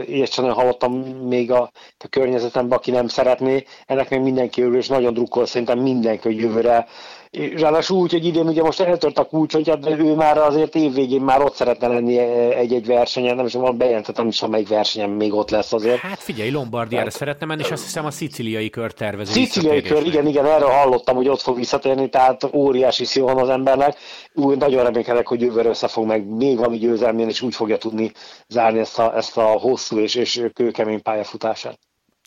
és 0.08 0.30
csak 0.30 0.52
hallottam 0.52 0.94
még 1.28 1.52
a, 1.52 1.72
a 2.00 2.08
környezetemben, 2.10 2.78
aki 2.78 2.92
nem 2.92 3.08
szeretné, 3.08 3.64
ennek 3.86 4.10
még 4.10 4.20
mindenki 4.20 4.62
örül, 4.62 4.78
és 4.78 4.88
nagyon 4.88 5.14
drukkol 5.14 5.46
szerintem 5.46 5.80
mindenki, 5.80 6.28
hogy 6.28 6.38
jövőre 6.38 6.88
Ráadásul 7.32 7.98
úgy, 7.98 8.12
hogy 8.12 8.26
idén 8.26 8.48
ugye 8.48 8.62
most 8.62 8.80
eltört 8.80 9.18
a 9.18 9.24
kulcsontját, 9.24 9.80
de 9.80 9.98
ő 9.98 10.16
már 10.16 10.38
azért 10.38 10.76
évvégén 10.76 11.22
már 11.22 11.42
ott 11.42 11.56
szeretne 11.56 11.88
lenni 11.88 12.18
egy-egy 12.18 12.86
versenyen, 12.86 13.36
nem 13.36 13.46
is 13.46 13.54
van 13.54 13.78
bejelentett, 13.78 14.18
nem 14.18 14.28
is 14.28 14.42
amelyik 14.42 14.68
versenyen 14.68 15.10
még 15.10 15.34
ott 15.34 15.50
lesz 15.50 15.74
azért. 15.74 16.00
Hát 16.00 16.20
figyelj, 16.20 16.50
Lombardiára 16.50 17.04
hát. 17.04 17.14
szeretne 17.14 17.46
menni, 17.46 17.62
és 17.62 17.72
azt 17.72 17.84
hiszem 17.84 18.06
a 18.06 18.12
sziciliai 18.12 18.70
kör 18.70 18.92
tervező. 18.92 19.32
Sziciliai 19.32 19.82
kör, 19.82 20.06
igen, 20.06 20.28
igen, 20.28 20.46
erről 20.46 20.70
hallottam, 20.70 21.16
hogy 21.16 21.28
ott 21.28 21.42
fog 21.42 21.56
visszatérni, 21.56 22.10
tehát 22.10 22.44
óriási 22.54 23.06
szó 23.06 23.26
van 23.26 23.38
az 23.38 23.50
embernek. 23.50 23.98
Úgy 24.34 24.58
nagyon 24.58 24.84
reménykedek, 24.84 25.28
hogy 25.28 25.42
jövőre 25.42 25.70
össze 25.70 25.88
fog 25.88 26.06
meg 26.06 26.26
még 26.26 26.58
valami 26.58 26.78
győzelmén, 26.78 27.30
és 27.30 27.42
úgy 27.42 27.56
fogja 27.56 27.78
tudni 27.78 28.12
zárni 28.48 28.80
ezt 28.80 29.00
a, 29.00 29.16
ezt 29.16 29.38
a 29.38 29.44
hosszú 29.44 29.98
és, 30.00 30.16
és 30.16 30.42
kőkemény 30.54 31.02
pályafutását 31.02 31.80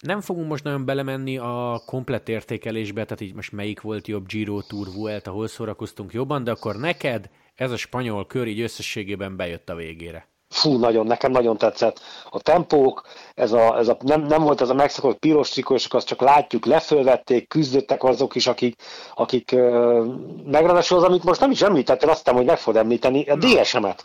nem 0.05 0.21
fogunk 0.21 0.49
most 0.49 0.65
nagyon 0.65 0.85
belemenni 0.85 1.39
a 1.39 1.83
komplett 1.87 2.29
értékelésbe, 2.29 3.05
tehát 3.05 3.21
így 3.21 3.35
most 3.35 3.53
melyik 3.53 3.81
volt 3.81 4.09
jobb 4.09 4.27
Giro 4.27 4.63
Tour 4.63 4.87
Vuelta, 4.95 5.31
ahol 5.31 5.49
szórakoztunk 5.49 6.13
jobban, 6.13 6.45
de 6.45 6.51
akkor 6.51 6.77
neked 6.77 7.31
ez 7.55 7.71
a 7.71 7.77
spanyol 7.77 8.27
kör 8.27 8.47
így 8.47 8.61
összességében 8.61 9.37
bejött 9.37 9.69
a 9.69 9.75
végére. 9.75 10.29
Fú, 10.49 10.79
nagyon, 10.79 11.07
nekem 11.07 11.31
nagyon 11.33 11.59
tetszett. 11.59 12.01
A 12.31 12.41
tempók, 12.41 13.07
ez 13.35 13.53
a, 13.53 13.79
ez 13.79 13.89
a, 13.89 13.97
nem, 14.01 14.23
nem 14.23 14.43
volt 14.43 14.61
ez 14.61 14.69
a 14.69 14.75
megszokott 14.75 15.19
piros 15.19 15.49
trikó, 15.49 15.75
és 15.75 15.87
azt 15.87 16.07
csak 16.07 16.21
látjuk, 16.21 16.67
lefölvették, 16.67 17.49
küzdöttek 17.49 18.03
azok 18.03 18.35
is, 18.35 18.47
akik, 18.47 18.83
akik 19.15 19.51
uh, 19.53 20.05
megradásul 20.45 20.99
az, 20.99 21.05
amit 21.05 21.25
most 21.25 21.41
nem 21.41 21.51
is 21.51 21.63
említettél, 21.63 22.09
azt 22.09 22.19
hiszem, 22.19 22.37
hogy 22.37 22.47
meg 22.47 22.59
fog 22.59 22.77
említeni, 22.77 23.25
a 23.25 23.37
DSM-et. 23.37 24.03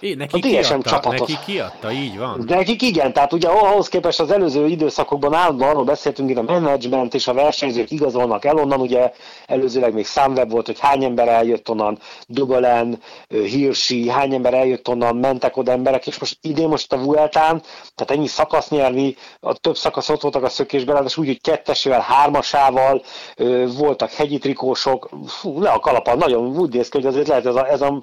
É, 0.00 0.14
neki, 0.14 0.34
a 0.34 0.38
DSM 0.38 0.48
kiadta, 0.48 0.90
csapatot. 0.90 1.28
neki 1.28 1.38
kiadta, 1.46 1.92
így 1.92 2.18
van. 2.18 2.44
Nekik 2.46 2.82
igen, 2.82 3.12
tehát 3.12 3.32
ugye 3.32 3.48
ahhoz 3.48 3.88
képest 3.88 4.20
az 4.20 4.30
előző 4.30 4.66
időszakokban 4.66 5.34
állandóan 5.34 5.70
arról 5.70 5.84
beszéltünk, 5.84 6.28
hogy 6.28 6.38
a 6.38 6.52
menedzsment 6.52 7.14
és 7.14 7.28
a 7.28 7.32
versenyzők 7.32 7.90
igazolnak 7.90 8.44
el 8.44 8.56
onnan, 8.56 8.80
ugye 8.80 9.12
előzőleg 9.46 9.92
még 9.92 10.06
számweb 10.06 10.50
volt, 10.50 10.66
hogy 10.66 10.78
hány 10.80 11.04
ember 11.04 11.28
eljött 11.28 11.70
onnan, 11.70 11.98
Dubelen, 12.26 12.98
Hirschi, 13.28 14.08
hány 14.08 14.34
ember 14.34 14.54
eljött 14.54 14.88
onnan, 14.88 15.16
mentek 15.16 15.56
oda 15.56 15.72
emberek, 15.72 16.06
és 16.06 16.18
most 16.18 16.38
idén 16.40 16.68
most 16.68 16.92
a 16.92 16.98
Vueltán, 16.98 17.62
tehát 17.94 18.10
ennyi 18.10 18.26
szakasz 18.26 18.68
nyerni, 18.68 19.16
a 19.40 19.54
több 19.54 19.76
szakasz 19.76 20.08
ott 20.08 20.20
voltak 20.22 20.42
a 20.42 20.48
szökésben, 20.48 20.94
de 20.94 21.10
úgy, 21.16 21.26
hogy 21.26 21.40
kettesével, 21.40 22.00
hármasával, 22.00 23.02
voltak 23.76 24.10
hegyi 24.10 24.38
trikósok, 24.38 25.08
fú, 25.26 25.60
le 25.60 25.70
a 25.70 25.78
kalapal, 25.78 26.14
nagyon 26.14 26.58
úgy 26.58 26.72
néz 26.72 26.88
ki, 26.88 26.96
hogy 26.96 27.06
azért 27.06 27.28
lehet 27.28 27.46
ez 27.46 27.54
a, 27.54 27.70
ez 27.70 27.80
a 27.80 28.02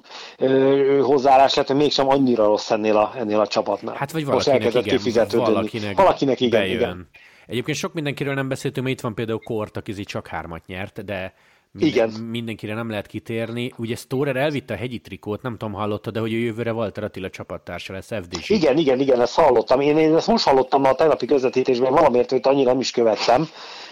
hozzáállás, 1.02 1.54
lehet, 1.54 1.70
hogy 1.70 1.80
mégsem 1.88 2.08
annyira 2.08 2.44
rossz 2.44 2.70
ennél 2.70 2.96
a, 2.96 3.12
ennél 3.16 3.40
a 3.40 3.46
csapatnál. 3.46 3.94
Hát 3.94 4.12
vagy 4.12 4.24
valakinek 4.24 4.74
igen, 5.04 5.28
valakinek, 5.30 5.96
valakinek 5.96 6.40
igen, 6.40 6.60
bejön. 6.60 6.76
igen. 6.76 7.08
Egyébként 7.46 7.76
sok 7.76 7.92
mindenkiről 7.92 8.34
nem 8.34 8.48
beszéltünk, 8.48 8.86
mert 8.86 8.98
itt 8.98 9.02
van 9.02 9.14
például 9.14 9.40
Kort, 9.44 9.76
aki 9.76 10.04
csak 10.04 10.26
hármat 10.26 10.66
nyert, 10.66 11.04
de 11.04 11.34
minden, 11.72 12.08
Igen. 12.08 12.20
mindenkire 12.20 12.74
nem 12.74 12.90
lehet 12.90 13.06
kitérni. 13.06 13.72
Ugye 13.76 13.96
Storer 13.96 14.36
elvitte 14.36 14.74
a 14.74 14.76
hegyi 14.76 14.98
trikót, 14.98 15.42
nem 15.42 15.56
tudom, 15.56 15.74
hallotta, 15.74 16.10
de 16.10 16.20
hogy 16.20 16.32
a 16.32 16.36
jövőre 16.36 16.72
Walter 16.72 17.04
Attila 17.04 17.30
csapattársa 17.30 17.92
lesz 17.92 18.06
FDG. 18.06 18.50
Igen, 18.50 18.78
igen, 18.78 19.00
igen, 19.00 19.20
ezt 19.20 19.34
hallottam. 19.34 19.80
Én, 19.80 19.98
én 19.98 20.16
ezt 20.16 20.26
most 20.26 20.44
hallottam 20.44 20.84
a 20.84 20.94
tegnapi 20.94 21.26
közvetítésben, 21.26 21.92
valamiért 21.92 22.32
őt 22.32 22.46
annyira 22.46 22.70
nem 22.70 22.80
is 22.80 22.90
követtem, 22.90 23.48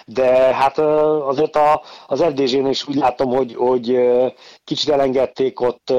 de 0.07 0.55
hát 0.55 0.79
azért 0.79 1.57
a, 1.57 1.83
az 2.07 2.23
FDG-nél 2.23 2.69
is 2.69 2.89
úgy 2.89 2.95
látom, 2.95 3.31
hogy, 3.31 3.55
hogy 3.55 3.99
kicsit 4.65 4.89
elengedték 4.89 5.61
ott 5.61 5.93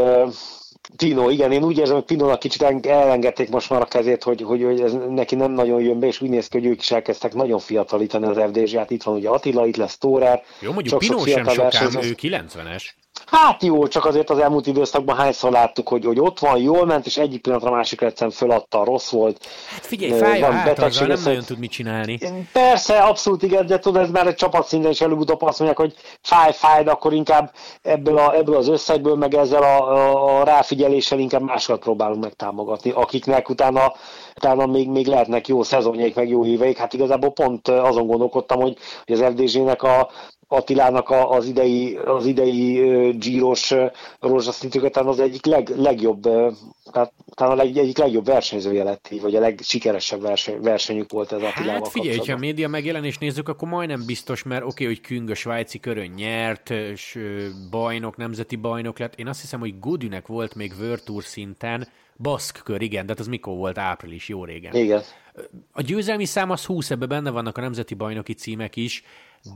Tino, 0.95 1.29
igen, 1.29 1.51
én 1.51 1.63
úgy 1.63 1.77
érzem, 1.77 1.95
hogy 1.95 2.05
Tinónak 2.05 2.39
kicsit 2.39 2.85
elengedték 2.85 3.49
most 3.49 3.69
már 3.69 3.81
a 3.81 3.85
kezét, 3.85 4.23
hogy, 4.23 4.41
hogy, 4.41 4.63
hogy 4.63 4.81
ez 4.81 4.93
neki 5.09 5.35
nem 5.35 5.51
nagyon 5.51 5.81
jön 5.81 5.99
be, 5.99 6.07
és 6.07 6.21
úgy 6.21 6.29
néz 6.29 6.47
ki, 6.47 6.57
hogy 6.57 6.67
ők 6.67 6.79
is 6.79 6.91
elkezdtek 6.91 7.33
nagyon 7.33 7.59
fiatalítani 7.59 8.25
az 8.25 8.37
FDZ-t. 8.37 8.91
Itt 8.91 9.03
van 9.03 9.15
ugye 9.15 9.29
Attila, 9.29 9.67
itt 9.67 9.75
lesz 9.75 9.97
Tórer. 9.97 10.43
Jó, 10.59 10.71
mondjuk 10.71 10.99
Pino 10.99 11.25
sem 11.25 11.47
sokám, 11.47 11.89
ő 12.01 12.15
90-es. 12.21 12.83
Hát 13.25 13.63
jó, 13.63 13.87
csak 13.87 14.05
azért 14.05 14.29
az 14.29 14.39
elmúlt 14.39 14.67
időszakban 14.67 15.15
hányszor 15.15 15.51
láttuk, 15.51 15.87
hogy, 15.87 16.05
hogy 16.05 16.19
ott 16.19 16.39
van, 16.39 16.57
jól 16.57 16.85
ment, 16.85 17.05
és 17.05 17.17
egyik 17.17 17.41
pillanatra 17.41 17.71
másik 17.71 18.01
egyszerűen 18.01 18.35
föladta, 18.35 18.83
rossz 18.83 19.11
volt. 19.11 19.45
Hát 19.69 19.85
figyelj, 19.85 20.19
fáj 20.19 20.39
van 20.39 20.51
hát, 20.51 20.65
betegség, 20.65 21.07
nem 21.07 21.19
nagyon 21.23 21.43
tud 21.43 21.59
mit 21.59 21.71
csinálni. 21.71 22.19
Persze, 22.51 22.97
abszolút 22.97 23.43
igen, 23.43 23.65
de 23.65 23.79
tudod, 23.79 24.01
ez 24.01 24.09
már 24.09 24.27
egy 24.27 24.35
csapatszinten 24.35 24.91
is 24.91 25.01
előbb-utóbb 25.01 25.41
azt 25.41 25.59
mondják, 25.59 25.79
hogy 25.79 25.93
fáj, 26.21 26.53
fáj, 26.53 26.83
de 26.83 26.91
akkor 26.91 27.13
inkább 27.13 27.51
ebből, 27.81 28.17
a, 28.17 28.35
ebből 28.35 28.55
az 28.55 28.67
összegből, 28.67 29.15
meg 29.15 29.33
ezzel 29.33 29.63
a, 29.63 29.91
a, 29.91 30.39
a 30.39 30.43
ráfigyeléssel 30.43 31.19
inkább 31.19 31.41
másokat 31.41 31.79
próbálunk 31.79 32.23
megtámogatni, 32.23 32.91
akiknek 32.91 33.49
utána, 33.49 33.93
utána 34.35 34.65
még, 34.65 34.89
még 34.89 35.07
lehetnek 35.07 35.47
jó 35.47 35.63
szezonjaik, 35.63 36.15
meg 36.15 36.29
jó 36.29 36.43
híveik. 36.43 36.77
Hát 36.77 36.93
igazából 36.93 37.31
pont 37.31 37.67
azon 37.67 38.07
gondolkodtam, 38.07 38.61
hogy, 38.61 38.77
hogy 39.05 39.21
az 39.21 39.33
FDZ-nek 39.33 39.83
a, 39.83 40.09
Attilának 40.49 41.09
az 41.09 41.45
idei, 41.45 41.95
az 41.95 42.25
idei 42.25 43.11
gyíros 43.17 43.73
rózsaszintőket 44.19 44.97
az 44.97 45.19
egyik 45.19 45.45
leg, 45.45 45.69
legjobb, 45.75 46.21
tehát 46.91 47.13
talán 47.33 47.59
a 47.59 47.63
leg, 47.63 47.77
egyik 47.77 47.97
legjobb 47.97 48.25
versenyzője 48.25 48.83
lett, 48.83 49.07
vagy 49.21 49.35
a 49.35 49.39
legsikeresebb 49.39 50.21
verseny, 50.21 50.61
versenyük 50.61 51.11
volt 51.11 51.31
ez 51.31 51.41
Attilával 51.41 51.73
Hát 51.73 51.87
figyelj, 51.87 52.17
ha 52.17 52.33
a 52.33 52.37
média 52.37 52.67
megjelenést 52.67 53.19
nézzük, 53.19 53.49
akkor 53.49 53.67
majdnem 53.67 54.03
biztos, 54.05 54.43
mert 54.43 54.63
oké, 54.63 54.83
okay, 54.83 54.85
hogy 54.85 55.01
Küng 55.01 55.29
a 55.29 55.35
svájci 55.35 55.79
körön 55.79 56.13
nyert, 56.15 56.69
és 56.69 57.19
bajnok, 57.69 58.17
nemzeti 58.17 58.55
bajnok 58.55 58.99
lett. 58.99 59.15
Én 59.15 59.27
azt 59.27 59.41
hiszem, 59.41 59.59
hogy 59.59 59.79
Godünek 59.79 60.27
volt 60.27 60.55
még 60.55 60.73
Tour 61.05 61.23
szinten, 61.23 61.87
Baszk 62.19 62.61
kör, 62.63 62.81
igen, 62.81 63.05
de 63.05 63.11
hát 63.11 63.19
az 63.19 63.27
mikor 63.27 63.55
volt? 63.55 63.77
Április, 63.77 64.29
jó 64.29 64.45
régen. 64.45 64.75
Igen. 64.75 65.01
A 65.71 65.81
győzelmi 65.81 66.25
szám 66.25 66.49
az 66.49 66.65
20, 66.65 66.91
ebben 66.91 67.07
benne 67.07 67.29
vannak 67.29 67.57
a 67.57 67.61
nemzeti 67.61 67.93
bajnoki 67.93 68.33
címek 68.33 68.75
is, 68.75 69.03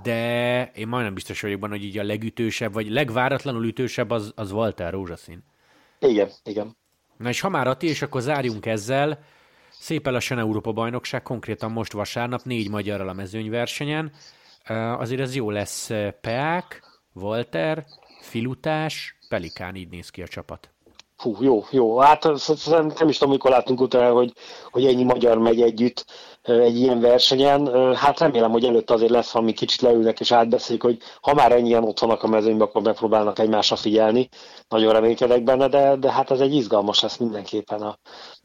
de 0.04 0.72
én 0.76 0.88
majdnem 0.88 1.14
biztos 1.14 1.42
vagyok 1.42 1.60
benne, 1.60 1.74
hogy 1.74 1.84
így 1.84 1.98
a 1.98 2.04
legütősebb, 2.04 2.74
vagy 2.74 2.90
legváratlanul 2.90 3.66
ütősebb 3.66 4.10
az, 4.10 4.32
az 4.36 4.52
Walter 4.52 4.92
rózsaszín. 4.92 5.44
Igen, 6.00 6.30
igen. 6.44 6.78
Na 7.18 7.30
és 7.30 7.40
ha 7.40 7.50
már 7.50 7.68
Ati, 7.68 7.88
és 7.88 8.02
akkor 8.02 8.22
zárjunk 8.22 8.66
ezzel, 8.66 9.20
szépen 9.70 10.14
lassan 10.14 10.40
Európa 10.40 10.72
bajnokság, 10.72 11.24
konkrétan 11.24 11.72
most 11.72 11.92
vasárnap 11.92 12.44
négy 12.44 12.70
magyarral 12.70 13.10
a 13.10 13.14
mezőnyversenyen. 13.14 14.12
Azért 14.98 15.22
ez 15.22 15.36
jó 15.36 15.50
lesz 15.50 15.90
Peák, 16.22 16.84
Walter, 17.14 17.86
Filutás, 18.22 19.18
Pelikán, 19.30 19.76
így 19.76 19.90
néz 19.90 20.10
ki 20.10 20.22
a 20.22 20.28
csapat. 20.28 20.70
Hú, 21.18 21.36
jó, 21.40 21.64
jó. 21.72 22.00
Hát 22.00 22.24
nem 22.98 23.08
is 23.10 23.18
tudom, 23.18 23.34
mikor 23.34 23.52
látunk 23.52 23.82
utána, 23.82 24.14
hogy, 24.14 24.34
hogy 24.72 24.86
ennyi 24.86 25.04
magyar 25.04 25.38
megy 25.38 25.62
együtt 25.62 26.06
egy 26.42 26.80
ilyen 26.80 27.00
versenyen. 27.00 27.94
Hát 27.96 28.20
remélem, 28.20 28.52
hogy 28.52 28.66
előtt 28.66 28.90
azért 28.90 29.12
lesz 29.12 29.32
valami 29.32 29.54
kicsit 29.54 29.82
leülnek 29.82 30.20
és 30.20 30.32
átbeszéljük, 30.32 30.84
hogy 30.84 30.98
ha 31.22 31.34
már 31.34 31.52
ennyien 31.52 31.84
ott 31.84 32.00
vannak 32.00 32.24
a 32.24 32.28
mezőnyben, 32.28 32.68
akkor 32.68 32.82
megpróbálnak 32.82 33.40
egymásra 33.40 33.76
figyelni. 33.76 34.30
Nagyon 34.68 34.94
reménykedek 34.94 35.44
benne, 35.44 35.68
de, 35.68 35.96
de 35.96 36.12
hát 36.12 36.32
ez 36.32 36.40
egy 36.40 36.56
izgalmas 36.56 37.02
lesz 37.02 37.18
mindenképpen 37.18 37.82
a, 37.82 37.98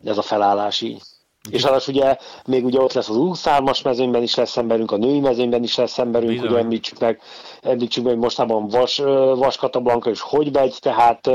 ez 0.05 0.19
a 0.19 0.23
felállás 0.23 0.81
így. 0.81 1.03
És 1.51 1.65
az 1.65 1.89
ugye 1.89 2.17
még 2.47 2.65
ugye 2.65 2.81
ott 2.81 2.93
lesz 2.93 3.09
az 3.09 3.17
23-as 3.19 3.85
mezőnyben 3.85 4.23
is 4.23 4.35
lesz 4.35 4.57
emberünk, 4.57 4.91
a 4.91 4.97
női 4.97 5.21
mezőnyben 5.21 5.63
is 5.63 5.77
lesz 5.77 5.99
emberünk, 5.99 6.31
Bizony. 6.31 6.49
ugye 6.49 6.59
említsük 6.59 6.99
meg, 6.99 7.21
említsük 7.61 8.05
meg, 8.05 8.13
hogy 8.13 8.23
mostában 8.23 8.69
Vas, 8.69 8.99
Vas 9.35 9.57
Katablanka 9.57 10.11
és 10.11 10.21
hogy 10.21 10.53
megy, 10.53 10.77
tehát 10.81 11.31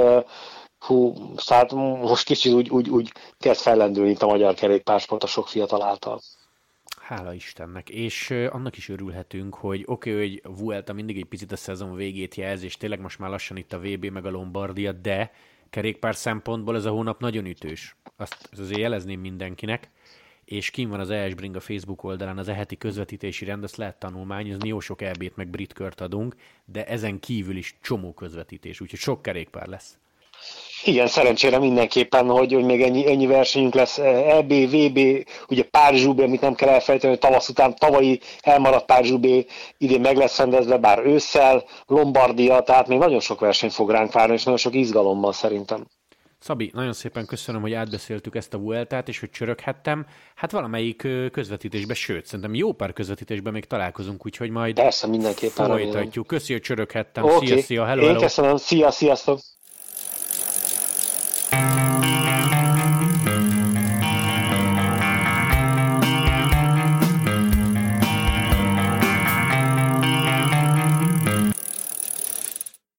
hú, 0.85 1.13
tehát 1.45 1.71
most 2.01 2.25
kicsit 2.25 2.53
úgy, 2.53 2.69
úgy, 2.69 2.89
úgy 2.89 3.11
kezd 3.39 3.61
fellendülni 3.61 4.15
a 4.19 4.25
magyar 4.25 4.53
kerékpársport 4.53 5.23
a 5.23 5.27
sok 5.27 5.47
fiatal 5.47 5.81
által. 5.81 6.21
Hála 7.11 7.33
Istennek. 7.33 7.89
És 7.89 8.29
annak 8.29 8.77
is 8.77 8.89
örülhetünk, 8.89 9.55
hogy 9.55 9.83
oké, 9.85 10.11
okay, 10.11 10.41
hogy 10.43 10.57
Vuelta 10.57 10.93
mindig 10.93 11.17
egy 11.17 11.25
picit 11.25 11.51
a 11.51 11.55
szezon 11.55 11.95
végét 11.95 12.35
jelz, 12.35 12.63
és 12.63 12.77
tényleg 12.77 12.99
most 12.99 13.19
már 13.19 13.29
lassan 13.29 13.57
itt 13.57 13.73
a 13.73 13.79
VB 13.79 14.05
meg 14.05 14.25
a 14.25 14.29
Lombardia, 14.29 14.91
de 14.91 15.31
kerékpár 15.69 16.15
szempontból 16.15 16.75
ez 16.75 16.85
a 16.85 16.89
hónap 16.89 17.19
nagyon 17.19 17.45
ütős. 17.45 17.95
Azt 18.15 18.49
azért 18.57 18.79
jelezném 18.79 19.19
mindenkinek 19.19 19.89
és 20.45 20.69
kim 20.69 20.89
van 20.89 20.99
az 20.99 21.09
ES 21.09 21.33
a 21.53 21.59
Facebook 21.59 22.03
oldalán 22.03 22.37
az 22.37 22.47
eheti 22.47 22.77
közvetítési 22.77 23.45
rend, 23.45 23.63
azt 23.63 23.75
lehet 23.75 23.99
tanulmányozni, 23.99 24.67
jó 24.67 24.79
sok 24.79 25.01
elbét 25.01 25.35
meg 25.35 25.47
brit 25.47 25.73
kört 25.73 26.01
adunk, 26.01 26.35
de 26.65 26.85
ezen 26.85 27.19
kívül 27.19 27.57
is 27.57 27.77
csomó 27.81 28.13
közvetítés, 28.13 28.81
úgyhogy 28.81 28.99
sok 28.99 29.21
kerékpár 29.21 29.67
lesz. 29.67 29.97
Igen, 30.83 31.07
szerencsére 31.07 31.59
mindenképpen, 31.59 32.29
hogy, 32.29 32.53
hogy 32.53 32.63
még 32.63 32.81
ennyi, 32.81 33.07
ennyi 33.07 33.25
versenyünk 33.25 33.73
lesz. 33.73 33.97
EB, 33.97 34.53
VB, 34.53 34.99
ugye 35.47 35.63
párizs 35.63 36.05
amit 36.05 36.41
nem 36.41 36.55
kell 36.55 36.69
elfelejteni, 36.69 37.13
hogy 37.13 37.21
tavasz 37.21 37.49
után 37.49 37.75
tavalyi 37.75 38.19
elmaradt 38.41 38.85
párizs 38.85 39.13
idén 39.77 40.01
meg 40.01 40.17
lesz 40.17 40.37
rendezve, 40.37 40.77
bár 40.77 41.05
ősszel, 41.05 41.63
Lombardia, 41.87 42.61
tehát 42.61 42.87
még 42.87 42.97
nagyon 42.97 43.19
sok 43.19 43.39
verseny 43.39 43.69
fog 43.69 43.89
ránk 43.89 44.11
várni, 44.11 44.33
és 44.33 44.43
nagyon 44.43 44.59
sok 44.59 44.75
izgalommal 44.75 45.33
szerintem. 45.33 45.85
Szabi, 46.39 46.71
nagyon 46.73 46.93
szépen 46.93 47.25
köszönöm, 47.25 47.61
hogy 47.61 47.73
átbeszéltük 47.73 48.35
ezt 48.35 48.53
a 48.53 48.57
Vueltát, 48.57 49.07
és 49.07 49.19
hogy 49.19 49.29
csöröghettem. 49.29 50.05
Hát 50.35 50.51
valamelyik 50.51 51.07
közvetítésben, 51.31 51.95
sőt, 51.95 52.25
szerintem 52.25 52.53
jó 52.53 52.73
pár 52.73 52.93
közvetítésben 52.93 53.53
még 53.53 53.65
találkozunk, 53.65 54.25
úgyhogy 54.25 54.49
majd 54.49 54.75
Persze, 54.75 55.07
mindenképpen 55.07 55.67
folytatjuk. 55.67 56.27
Köszi, 56.27 56.53
hogy 56.53 56.61
csöröghettem. 56.61 57.23
Okay. 57.23 57.47
Szia, 57.47 57.61
szia, 57.61 57.85
hello, 57.85 58.01
hello. 58.01 58.13
Én 58.13 58.21
köszönöm, 58.21 58.57
szia, 58.57 58.91
sziasztok! 58.91 59.39
Thank 62.01 62.45
you. 62.45 62.50